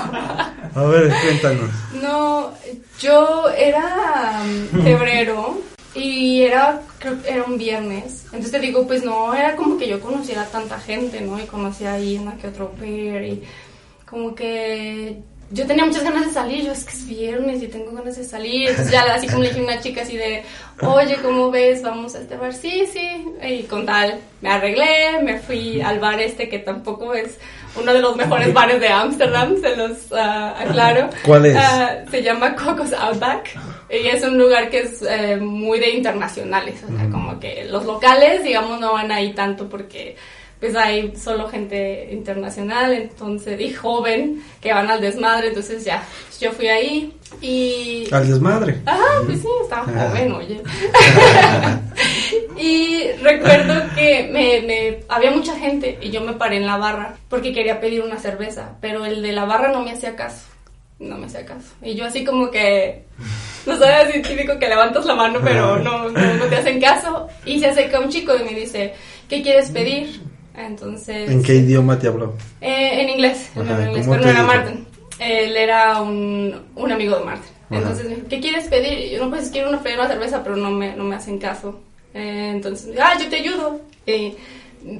[0.76, 1.70] A ver, cuéntanos.
[2.02, 2.52] No,
[3.04, 5.62] yo era um, febrero
[5.94, 8.24] y era, creo que era un viernes.
[8.26, 11.40] Entonces te digo, pues no, era como que yo conociera a tanta gente, ¿no?
[11.40, 13.44] Y conocía ahí una que otro pair y
[14.10, 15.20] como que
[15.52, 16.66] yo tenía muchas ganas de salir.
[16.66, 18.70] Yo es que es viernes y tengo ganas de salir.
[18.70, 20.44] Entonces ya así como le dije a una chica así de,
[20.82, 21.84] oye, ¿cómo ves?
[21.84, 22.54] Vamos a este bar.
[22.54, 23.28] Sí, sí.
[23.48, 27.38] Y con tal, me arreglé, me fui al bar este que tampoco es
[27.76, 31.10] uno de los mejores bares de Ámsterdam, se los ah, aclaro.
[31.26, 31.56] ¿Cuál es?
[31.58, 33.58] Ah, se llama Cocos Outback
[33.90, 37.86] y es un lugar que es eh, muy de internacionales, o sea, como que los
[37.86, 40.16] locales, digamos, no van ahí tanto porque
[40.64, 46.02] pues hay solo gente internacional, entonces, y joven, que van al desmadre, entonces ya,
[46.40, 48.08] yo fui ahí y...
[48.14, 48.78] Al desmadre.
[48.86, 50.62] Ah, pues sí, estaba joven, oye.
[52.58, 57.16] y recuerdo que me, me- había mucha gente y yo me paré en la barra
[57.28, 60.46] porque quería pedir una cerveza, pero el de la barra no me hacía caso.
[61.00, 61.68] No me hacía caso.
[61.82, 63.04] Y yo así como que,
[63.66, 67.28] no sabes, así típico que levantas la mano, pero no, no, no te hacen caso.
[67.46, 68.94] Y se acerca un chico y me dice,
[69.28, 70.22] ¿qué quieres pedir?
[70.56, 71.30] Entonces...
[71.30, 72.34] ¿En qué idioma te habló?
[72.62, 74.44] Eh, en inglés, en Ajá, inglés, ¿cómo pero no era?
[74.44, 74.88] Martin.
[75.20, 77.52] Él era un, un amigo de Martin.
[77.70, 77.78] Ajá.
[77.82, 78.98] Entonces me dijo, ¿qué quieres pedir?
[79.00, 81.38] Y yo, no, pues quiero una, pedir una cerveza, pero no me, no me hacen
[81.40, 81.80] caso.
[82.14, 83.82] Eh, entonces, ah, yo te ayudo.
[84.06, 84.34] Y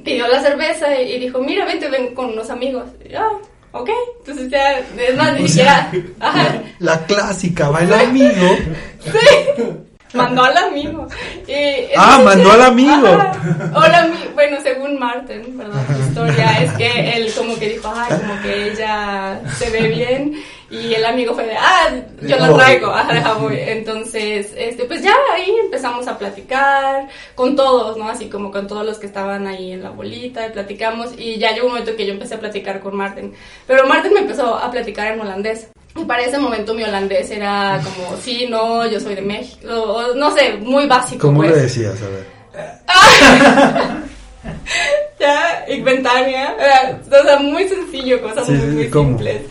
[0.02, 2.84] pidió la cerveza y, y dijo, mira, vente, ven con unos amigos.
[3.08, 3.28] Y ah,
[3.72, 3.90] ok.
[4.20, 5.90] Entonces ya, es más, ni siquiera,
[6.20, 8.56] ajá, La clásica, va el amigo.
[10.14, 11.06] mandó al amigo.
[11.46, 11.52] Y
[11.96, 13.06] Ah, entonces- mandó al amigo.
[13.08, 13.32] Ajá.
[13.74, 15.80] Hola, mi- bueno, según Martin, ¿verdad?
[15.88, 20.42] La historia es que él como que dijo, ay, como que ella se ve bien.
[20.70, 21.88] Y el amigo fue de, ah,
[22.22, 23.58] yo la traigo, ajá, voy.
[23.60, 28.08] Entonces, este, pues ya ahí empezamos a platicar con todos, ¿no?
[28.08, 31.10] Así como con todos los que estaban ahí en la bolita, y platicamos.
[31.16, 33.34] Y ya llegó un momento que yo empecé a platicar con Martin.
[33.68, 35.68] Pero Martin me empezó a platicar en holandés.
[35.96, 40.14] Y para ese momento mi holandés era como, sí, no, yo soy de México, o
[40.14, 41.28] no sé, muy básico.
[41.28, 41.52] ¿Cómo pues.
[41.52, 41.94] le decías?
[42.02, 44.04] A ver.
[45.18, 46.54] Ya, inventaria.
[46.58, 49.08] eh, O sea, muy sencillo, cosas Sí, muy, muy ¿cómo?
[49.10, 49.42] simples.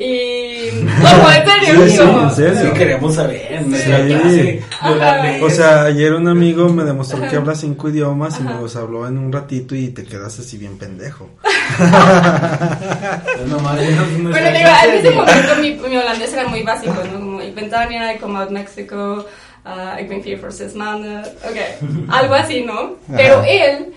[0.00, 0.70] Y.
[0.80, 1.30] ¿Cómo?
[1.30, 1.88] ¿En serio?
[1.88, 2.72] Sí, en serio.
[2.72, 3.64] Sí, queremos saber.
[3.70, 3.82] Sí.
[3.82, 5.44] clase Ajá.
[5.44, 9.18] O sea, ayer un amigo me demostró que habla cinco idiomas y nos habló en
[9.18, 11.28] un ratito y te quedas así bien pendejo.
[13.50, 17.18] Bueno, digo, en ese momento mi, mi holandés era muy básico, ¿no?
[17.18, 19.26] Como inventaria, como out México,
[19.66, 21.24] uh, ik ben vier voor zes maanden.
[21.24, 21.58] Ok,
[22.08, 22.96] algo así, ¿no?
[23.16, 23.48] Pero Ajá.
[23.48, 23.94] él,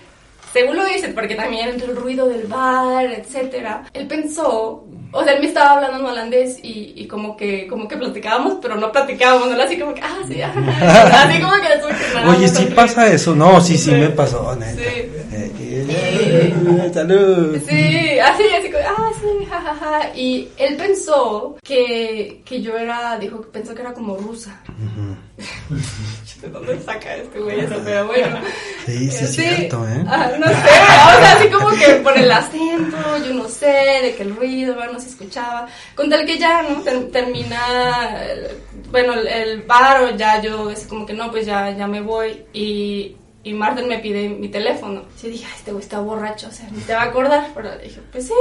[0.52, 4.84] según lo dice, porque también entre el ruido del bar, etcétera, él pensó,
[5.16, 8.54] o sea, él me estaba hablando en holandés y, y como que como que platicábamos,
[8.60, 9.62] pero no platicábamos, ¿no?
[9.62, 10.52] Así como que, ah, sí, ah,
[11.28, 13.34] así como que después que Oye, sí pasa eso.
[13.34, 13.92] No, sí, sí Sí.
[13.92, 14.72] me pasó, neta.
[14.82, 14.88] Sí.
[15.36, 17.58] Eh, eh, salud.
[17.68, 20.16] Sí, así, así como, ah, sí, jajaja.
[20.16, 24.60] Y él pensó que, que yo era, dijo, pensó que era como rusa.
[26.44, 27.74] ¿De dónde saca este güey eso?
[27.84, 28.38] Pero bueno.
[28.86, 30.04] Sí, sí, es cierto, ¿eh?
[30.06, 33.66] Ah, no sé, o sea, así como que por el acento, yo no sé,
[34.02, 35.66] de que el ruido no se escuchaba.
[35.94, 36.82] Con tal que ya, ¿no?
[36.82, 38.48] Ter- termina, el-
[38.90, 42.42] bueno, el, bar o ya yo, así como que no, pues ya, ya me voy.
[42.52, 45.02] Y, y Martin me pide mi teléfono.
[45.16, 47.48] Sí, dije, "Ay, este güey está borracho, o sea, ni te va a acordar.
[47.54, 48.34] Pero dije, pues sí,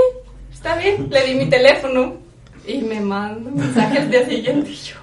[0.54, 1.08] está bien.
[1.10, 2.16] Le di mi teléfono
[2.68, 4.96] y me manda un mensaje al día siguiente y yo.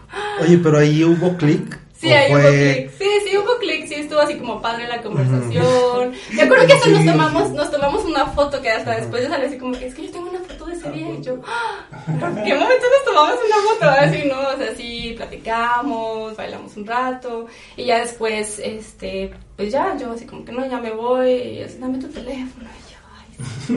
[0.43, 1.79] Oye, pero ahí hubo clic.
[2.01, 2.91] Sí, ¿O ahí hubo fue- clic.
[2.99, 3.87] Sí, sí, hubo clic.
[3.87, 6.13] Sí, estuvo así como padre la conversación.
[6.33, 9.45] Me acuerdo que hasta nos tomamos, nos tomamos una foto que hasta después yo salí
[9.47, 11.87] así como que es que yo tengo una foto de ese día y yo, ¡Ah!
[12.09, 13.91] ¿en qué momento nos tomamos una foto?
[14.01, 14.41] Así, ¿no?
[14.49, 17.47] O sea, sí, platicamos, bailamos un rato
[17.77, 21.63] y ya después, este, pues ya, yo así como que no, ya me voy y
[21.63, 22.67] así, dame tu teléfono.
[22.71, 22.99] Y yo,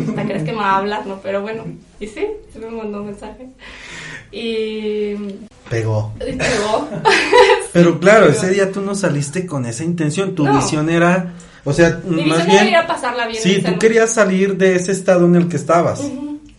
[0.02, 1.20] ay, hasta crees que me va a hablar, ¿no?
[1.22, 1.66] Pero bueno,
[2.00, 3.48] y sí, sí me mandó un mensaje.
[4.32, 5.16] Y
[5.70, 6.12] Pegó.
[6.20, 6.88] y pegó.
[7.74, 10.36] Pero claro, ese día tú no saliste con esa intención.
[10.36, 10.56] Tu No.
[10.56, 11.34] visión era,
[11.66, 12.58] o sea, Mi más bien.
[12.60, 13.38] era ir a pasarla bien.
[13.38, 16.02] en Sí, tú querías salir de ese estado en el que estabas.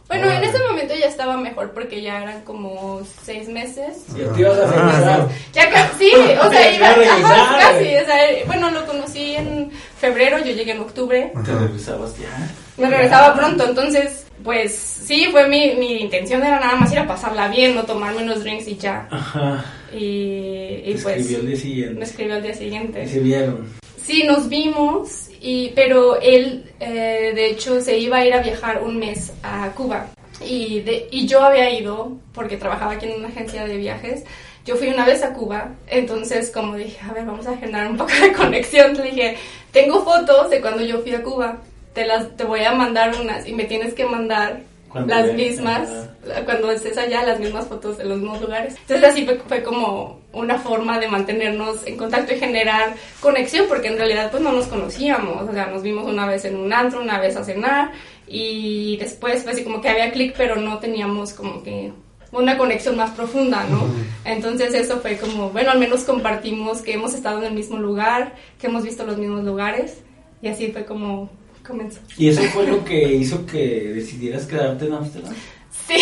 [0.07, 4.05] Bueno, en ese momento ya estaba mejor porque ya eran como seis meses.
[4.17, 5.29] Ya te ibas a Ah, regresar.
[5.53, 7.97] Ya ca- sí, o sea, iba, a regresar, ajá, casi, güey.
[7.97, 12.51] o sea, bueno, lo conocí en febrero, yo llegué en octubre, Te regresabas ya.
[12.77, 17.07] me regresaba pronto, entonces, pues sí, fue mi, mi intención era nada más ir a
[17.07, 19.65] pasarla bien, no tomarme unos drinks y ya, Ajá.
[19.95, 22.05] Y, y pues escribió el día me siguiente.
[22.05, 23.09] escribió al día Y siguiente.
[23.09, 23.69] se vieron.
[24.05, 28.83] Sí, nos vimos, y, pero él, eh, de hecho, se iba a ir a viajar
[28.83, 30.09] un mes a Cuba.
[30.47, 34.25] Y, de, y yo había ido, porque trabajaba aquí en una agencia de viajes,
[34.67, 37.97] yo fui una vez a Cuba, entonces como dije, a ver, vamos a generar un
[37.97, 39.37] poco de conexión, le dije,
[39.73, 41.59] tengo fotos de cuando yo fui a Cuba,
[41.95, 44.63] te las te voy a mandar unas y me tienes que mandar
[45.07, 45.89] las mismas,
[46.45, 48.77] cuando estés allá, las mismas fotos de los mismos lugares.
[48.81, 53.89] Entonces así fue, fue como una forma de mantenernos en contacto y generar conexión, porque
[53.89, 57.01] en realidad pues no nos conocíamos, o sea, nos vimos una vez en un antro,
[57.01, 57.93] una vez a cenar,
[58.27, 61.93] y después fue así como que había clic, pero no teníamos como que
[62.33, 63.85] una conexión más profunda, ¿no?
[64.25, 68.35] Entonces eso fue como, bueno, al menos compartimos que hemos estado en el mismo lugar,
[68.59, 69.99] que hemos visto los mismos lugares,
[70.43, 71.31] y así fue como
[71.67, 72.01] comenzó.
[72.17, 75.35] ¿Y eso fue lo que hizo que decidieras quedarte en Amsterdam?
[75.87, 75.97] Sí.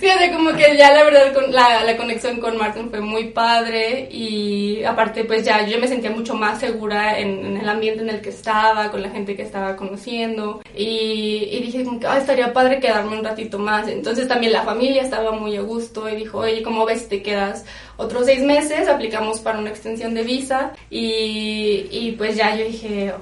[0.00, 3.00] sí, o sea, como que ya la verdad con la, la conexión con Martin fue
[3.00, 7.68] muy padre y aparte pues ya yo me sentía mucho más segura en, en el
[7.68, 11.98] ambiente en el que estaba, con la gente que estaba conociendo y, y dije como
[11.98, 13.88] que "Ay, estaría padre quedarme un ratito más.
[13.88, 17.64] Entonces también la familia estaba muy a gusto y dijo, oye, ¿cómo ves te quedas
[17.96, 18.88] otros seis meses?
[18.88, 23.12] Aplicamos para una extensión de visa y, y pues ya yo dije,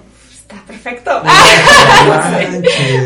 [0.47, 1.11] está perfecto.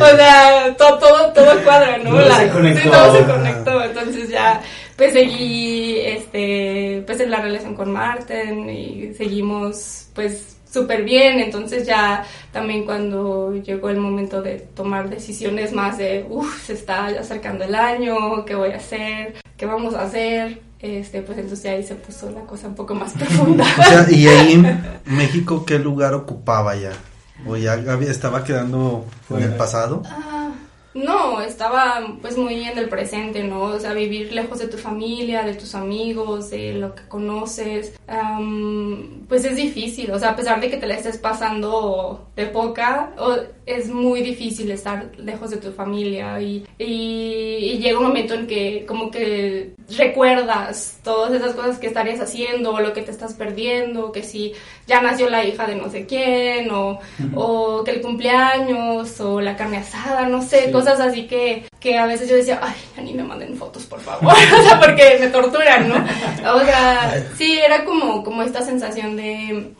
[0.00, 2.10] o sea, todo, todo, todo cuadra, ¿no?
[2.10, 2.90] Todo se sí, conectó.
[2.90, 3.82] todo se conectó.
[3.82, 4.60] Entonces ya,
[4.96, 11.40] pues seguí, este, pues en la relación con Marten y seguimos, pues súper bien.
[11.40, 17.06] Entonces ya también cuando llegó el momento de tomar decisiones más de, uff, se está
[17.06, 19.34] acercando el año, ¿qué voy a hacer?
[19.56, 20.60] ¿Qué vamos a hacer?
[20.78, 23.64] Este, pues entonces ahí se puso la cosa un poco más profunda.
[23.78, 24.62] O sea, y ahí
[25.06, 26.92] México, ¿qué lugar ocupaba ya?
[27.46, 30.02] ¿O ya estaba quedando en el pasado?
[30.06, 30.39] Ah,
[30.94, 33.62] no, estaba pues muy en el presente, ¿no?
[33.62, 37.94] O sea, vivir lejos de tu familia, de tus amigos, de lo que conoces,
[39.28, 43.10] pues es difícil, o sea, a pesar de que te la estés pasando de poca,
[43.18, 43.36] o-
[43.66, 46.84] es muy difícil estar lejos de tu familia y, y,
[47.72, 52.72] y llega un momento en que como que recuerdas todas esas cosas que estarías haciendo
[52.72, 54.54] o lo que te estás perdiendo, que si
[54.88, 56.98] ya nació la hija de no sé quién o,
[57.36, 60.72] o que el cumpleaños o la carne asada, no sé, Sí.
[60.80, 64.00] Cosas así que, que a veces yo decía, ay, ya ni me manden fotos, por
[64.00, 65.96] favor, o sea, porque me torturan, ¿no?
[66.54, 69.72] O sea, sí, era como, como esta sensación de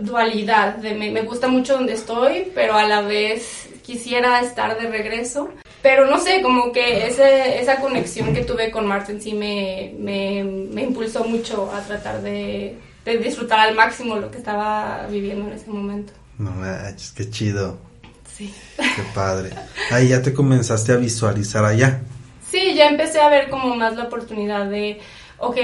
[0.00, 4.88] dualidad, de me, me gusta mucho donde estoy, pero a la vez quisiera estar de
[4.88, 5.50] regreso.
[5.80, 10.42] Pero no sé, como que ese, esa conexión que tuve con Martin sí me, me,
[10.44, 15.52] me impulsó mucho a tratar de, de disfrutar al máximo lo que estaba viviendo en
[15.52, 16.12] ese momento.
[16.36, 17.78] No manches, qué chido,
[18.38, 18.54] Sí.
[18.76, 19.50] qué padre.
[19.90, 22.00] Ahí ya te comenzaste a visualizar allá.
[22.48, 25.00] Sí, ya empecé a ver como más la oportunidad de,
[25.38, 25.56] ok,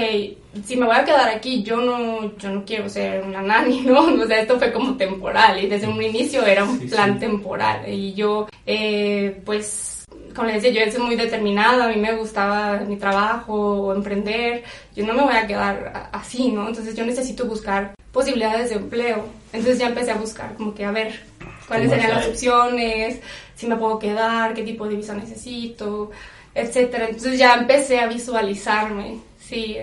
[0.65, 4.01] si me voy a quedar aquí, yo no, yo no quiero ser una nani, ¿no?
[4.01, 7.19] O sea, esto fue como temporal y desde un inicio era un Sí, plan sí.
[7.21, 10.03] temporal y yo, eh, pues,
[10.35, 14.63] como les decía, yo soy muy determinada, a mí me gustaba mi trabajo o emprender,
[14.93, 16.67] yo no me voy a quedar así, ¿no?
[16.67, 19.25] Entonces yo necesito buscar posibilidades de empleo.
[19.53, 21.23] Entonces ya empecé a buscar como que a ver
[21.67, 23.19] cuáles ¿Cómo serían las opciones,
[23.55, 26.11] si me puedo quedar, qué tipo de visa necesito,
[26.53, 27.05] etcétera.
[27.05, 29.77] Entonces ya empecé a visualizarme, sí,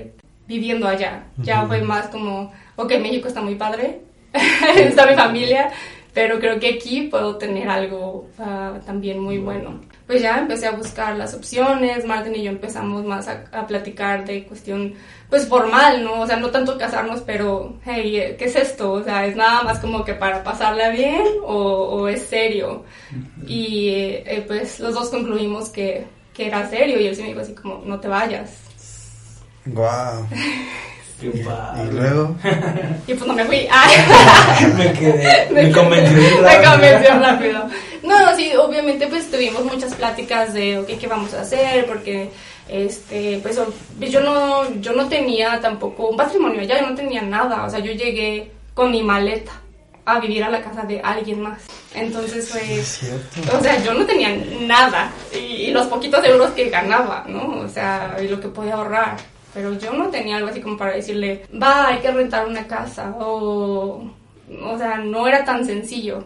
[0.46, 1.24] viviendo allá.
[1.38, 4.00] Ya fue más como, ok, México está muy padre,
[4.76, 5.70] está mi familia,
[6.12, 9.80] pero creo que aquí puedo tener algo ah, también muy bueno.
[10.06, 14.26] Pues ya empecé a buscar las opciones, Martin y yo empezamos más a, a platicar
[14.26, 14.94] de cuestión,
[15.32, 16.20] pues formal, ¿no?
[16.20, 18.92] O sea, no tanto casarnos, pero, hey, ¿qué es esto?
[18.92, 22.84] O sea, ¿es nada más como que para pasarla bien o, o es serio?
[23.46, 26.04] Y eh, pues los dos concluimos que,
[26.34, 28.50] que era serio y él sí me dijo así como, no te vayas.
[29.64, 30.26] Wow.
[31.18, 31.84] Qué padre.
[31.88, 32.36] Y luego,
[33.06, 33.66] Y pues no me fui.
[33.72, 34.66] ¡Ay!
[34.76, 36.70] me quedé, me convenció bien Me rápido.
[36.72, 37.68] convenció rápido.
[38.02, 41.86] No, No, sí, obviamente pues tuvimos muchas pláticas de, ok, ¿qué vamos a hacer?
[41.86, 42.28] Porque,
[42.68, 43.60] este, pues
[44.00, 47.80] yo no, yo no tenía tampoco un patrimonio allá, yo no tenía nada, o sea,
[47.80, 49.52] yo llegué con mi maleta
[50.04, 51.62] a vivir a la casa de alguien más.
[51.94, 52.80] Entonces fue...
[53.56, 57.60] o sea, yo no tenía nada y, los poquitos euros que ganaba, ¿no?
[57.60, 59.16] O sea, y lo que podía ahorrar.
[59.54, 63.14] Pero yo no tenía algo así como para decirle, va, hay que rentar una casa
[63.18, 64.02] o
[64.60, 66.24] o sea, no era tan sencillo.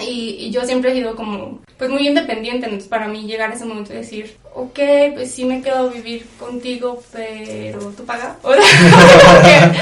[0.00, 3.64] y, yo siempre he sido como, pues muy independiente, entonces para mí llegar a ese
[3.64, 4.78] momento y decir, ok,
[5.14, 8.36] pues sí me quedo a vivir contigo, pero tú pagas.
[8.44, 9.72] O sea,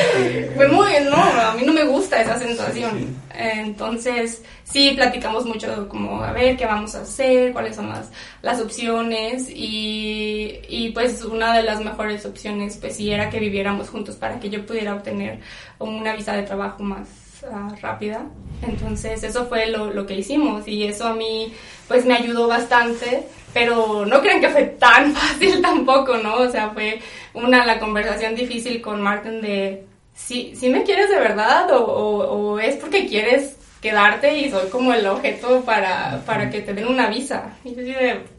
[0.54, 3.16] fue muy, no, a mí no me gusta esa sensación.
[3.34, 8.10] Entonces, sí, platicamos mucho como, a ver, qué vamos a hacer, cuáles son las,
[8.42, 13.88] las opciones y, y pues una de las mejores opciones, pues sí, era que viviéramos
[13.88, 15.40] juntos para que yo pudiera obtener
[15.80, 17.08] una visa de trabajo más
[17.80, 18.26] rápida.
[18.62, 21.52] Entonces eso fue lo, lo, que hicimos y eso a mí
[21.86, 23.24] pues me ayudó bastante,
[23.54, 26.36] pero no crean que fue tan fácil tampoco, ¿no?
[26.36, 27.00] O sea, fue
[27.34, 29.84] una la conversación difícil con Martin de
[30.14, 34.92] si, si me quieres de verdad o, o, es porque quieres quedarte y soy como
[34.92, 37.56] el objeto para, para que te den una visa.
[37.64, 38.37] Y yo de, pues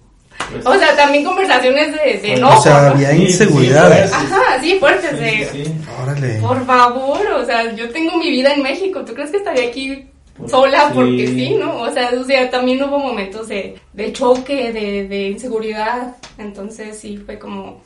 [0.65, 2.59] o sea, también conversaciones de, de enojo.
[2.59, 4.11] O sea, había inseguridades.
[4.11, 5.71] Ajá, sí, fuertes de.
[6.01, 6.39] Órale.
[6.39, 9.03] Por favor, o sea, yo tengo mi vida en México.
[9.05, 10.05] ¿Tú crees que estaría aquí
[10.47, 11.81] sola porque sí, ¿no?
[11.81, 16.15] O sea, o sea, también hubo momentos de, de choque, de, de inseguridad.
[16.37, 17.81] Entonces, sí, fue como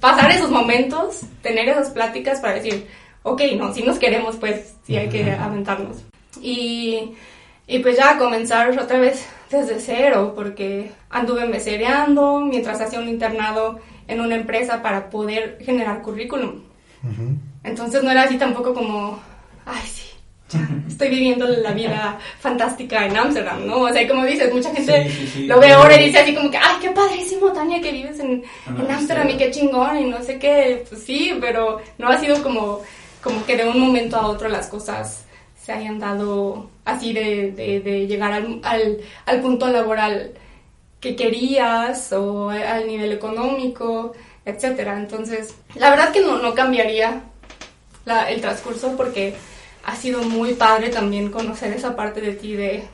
[0.00, 2.86] pasar esos momentos, tener esas pláticas para decir,
[3.22, 5.98] ok, no, si nos queremos, pues sí hay que aventarnos.
[6.40, 7.12] Y,
[7.66, 13.80] y pues ya comenzar otra vez desde cero, porque anduve mesereando mientras hacía un internado
[14.06, 16.62] en una empresa para poder generar currículum.
[17.62, 19.20] Entonces no era así tampoco como,
[19.64, 20.08] ay, sí,
[20.50, 23.80] ya estoy viviendo la vida fantástica en Ámsterdam, ¿no?
[23.80, 25.10] O sea, como dices, mucha gente
[25.46, 28.42] lo ve ahora y dice así como que, ay, qué padrísimo, Tania, que vives en
[28.90, 30.84] Ámsterdam y qué chingón y no sé qué.
[30.88, 32.80] Pues sí, pero no ha sido como,
[33.22, 35.24] como que de un momento a otro las cosas
[35.62, 38.60] se hayan dado así de, de, llegar al,
[39.26, 40.32] al, punto laboral
[41.00, 44.14] que querías o al nivel económico,
[44.46, 44.98] etcétera.
[44.98, 47.24] Entonces, la verdad que no, no cambiaría
[48.06, 49.34] la, el transcurso porque
[49.84, 52.84] ha sido muy padre también conocer esa parte de ti de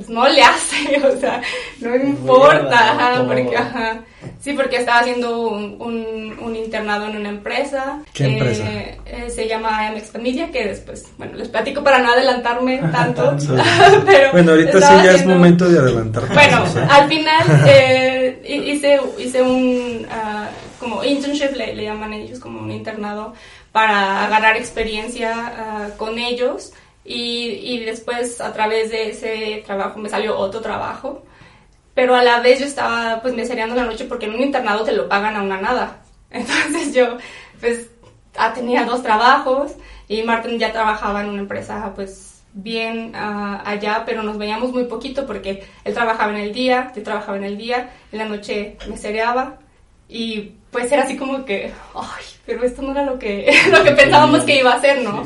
[0.00, 1.42] pues no le hace, o sea,
[1.80, 4.00] no importa, ajá, porque, ajá,
[4.40, 8.00] sí, porque estaba haciendo un, un, internado en una empresa.
[8.14, 8.64] ¿Qué empresa?
[8.66, 13.36] Eh, se llama Amex Familia, que después, bueno, les platico para no adelantarme tanto,
[14.06, 14.32] pero...
[14.32, 16.26] Bueno, ahorita sí ya es momento de adelantar.
[16.32, 22.60] Bueno, al final eh, hice, hice un, uh, como internship, le, le, llaman ellos, como
[22.60, 23.34] un internado,
[23.70, 26.72] para agarrar experiencia uh, con ellos
[27.10, 31.24] y, y después a través de ese trabajo me salió otro trabajo,
[31.92, 34.92] pero a la vez yo estaba pues mesereando la noche porque en un internado te
[34.92, 36.02] lo pagan a una nada.
[36.30, 37.18] Entonces yo
[37.58, 37.90] pues
[38.36, 39.72] ah, tenía dos trabajos
[40.06, 44.84] y Martin ya trabajaba en una empresa pues bien ah, allá, pero nos veíamos muy
[44.84, 48.76] poquito porque él trabajaba en el día, yo trabajaba en el día, en la noche
[48.88, 49.58] me cereaba
[50.08, 53.90] y pues era así como que, ay, pero esto no era lo que, lo que
[53.90, 55.24] pensábamos que iba a ser, ¿no?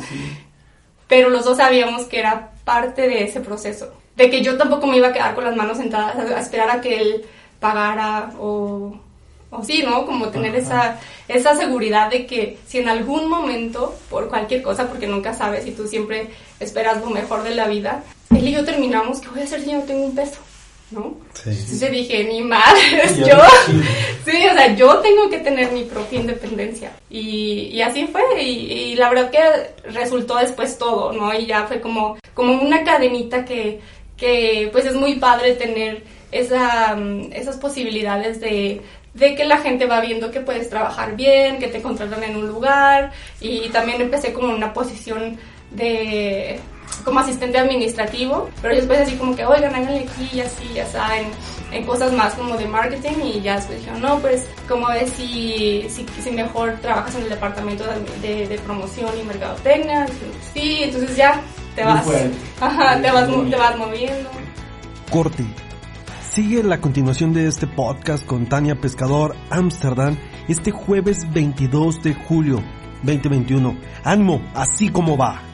[1.09, 4.97] Pero los dos sabíamos que era parte de ese proceso, de que yo tampoco me
[4.97, 7.25] iba a quedar con las manos sentadas a esperar a que él
[7.61, 8.95] pagara o,
[9.51, 10.07] o sí, ¿no?
[10.07, 10.99] Como tener esa,
[11.29, 15.73] esa seguridad de que si en algún momento, por cualquier cosa, porque nunca sabes y
[15.73, 16.31] tú siempre
[16.61, 19.71] esperas lo mejor de la vida, él y yo terminamos, ¿qué voy a hacer si
[19.71, 20.41] yo no tengo un peso?
[20.91, 21.17] ¿No?
[21.35, 21.51] Sí.
[21.51, 22.81] Entonces dije, ni madre,
[23.19, 23.37] yo,
[24.25, 24.47] sí.
[24.47, 26.93] o sea, yo tengo que tener mi propia independencia.
[27.11, 31.35] Y, y así fue, y, la verdad que resultó después todo, ¿no?
[31.35, 33.81] Y ya fue como, como una cadenita que,
[34.17, 38.81] que pues es muy padre tener esa, mm, esas posibilidades de,
[39.15, 42.49] de que la gente va viendo que puedes trabajar bien, que te contratan en un
[42.49, 45.39] lugar, y también empecé como una posición
[45.71, 46.61] de
[47.05, 51.27] como asistente administrativo, pero después así como que, oigan, háganle aquí y así, ya saben,
[51.71, 55.87] en cosas más como de marketing y ya después dijeron, no, pues, como ves si,
[55.89, 57.85] si, si mejor trabajas en el departamento
[58.23, 60.07] de, de, promoción y mercadotecnia?
[60.53, 61.41] Sí, entonces ya
[61.77, 62.07] te vas,
[62.61, 64.31] ajá, te vas, te vas moviendo.
[65.11, 65.45] Corte.
[66.31, 70.17] Sigue la continuación de este podcast con Tania Pescador, Amsterdam,
[70.49, 72.61] este jueves 22 de julio
[73.05, 73.77] 2021.
[74.03, 75.54] Ánimo, así como va.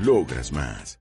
[0.00, 0.98] logras más.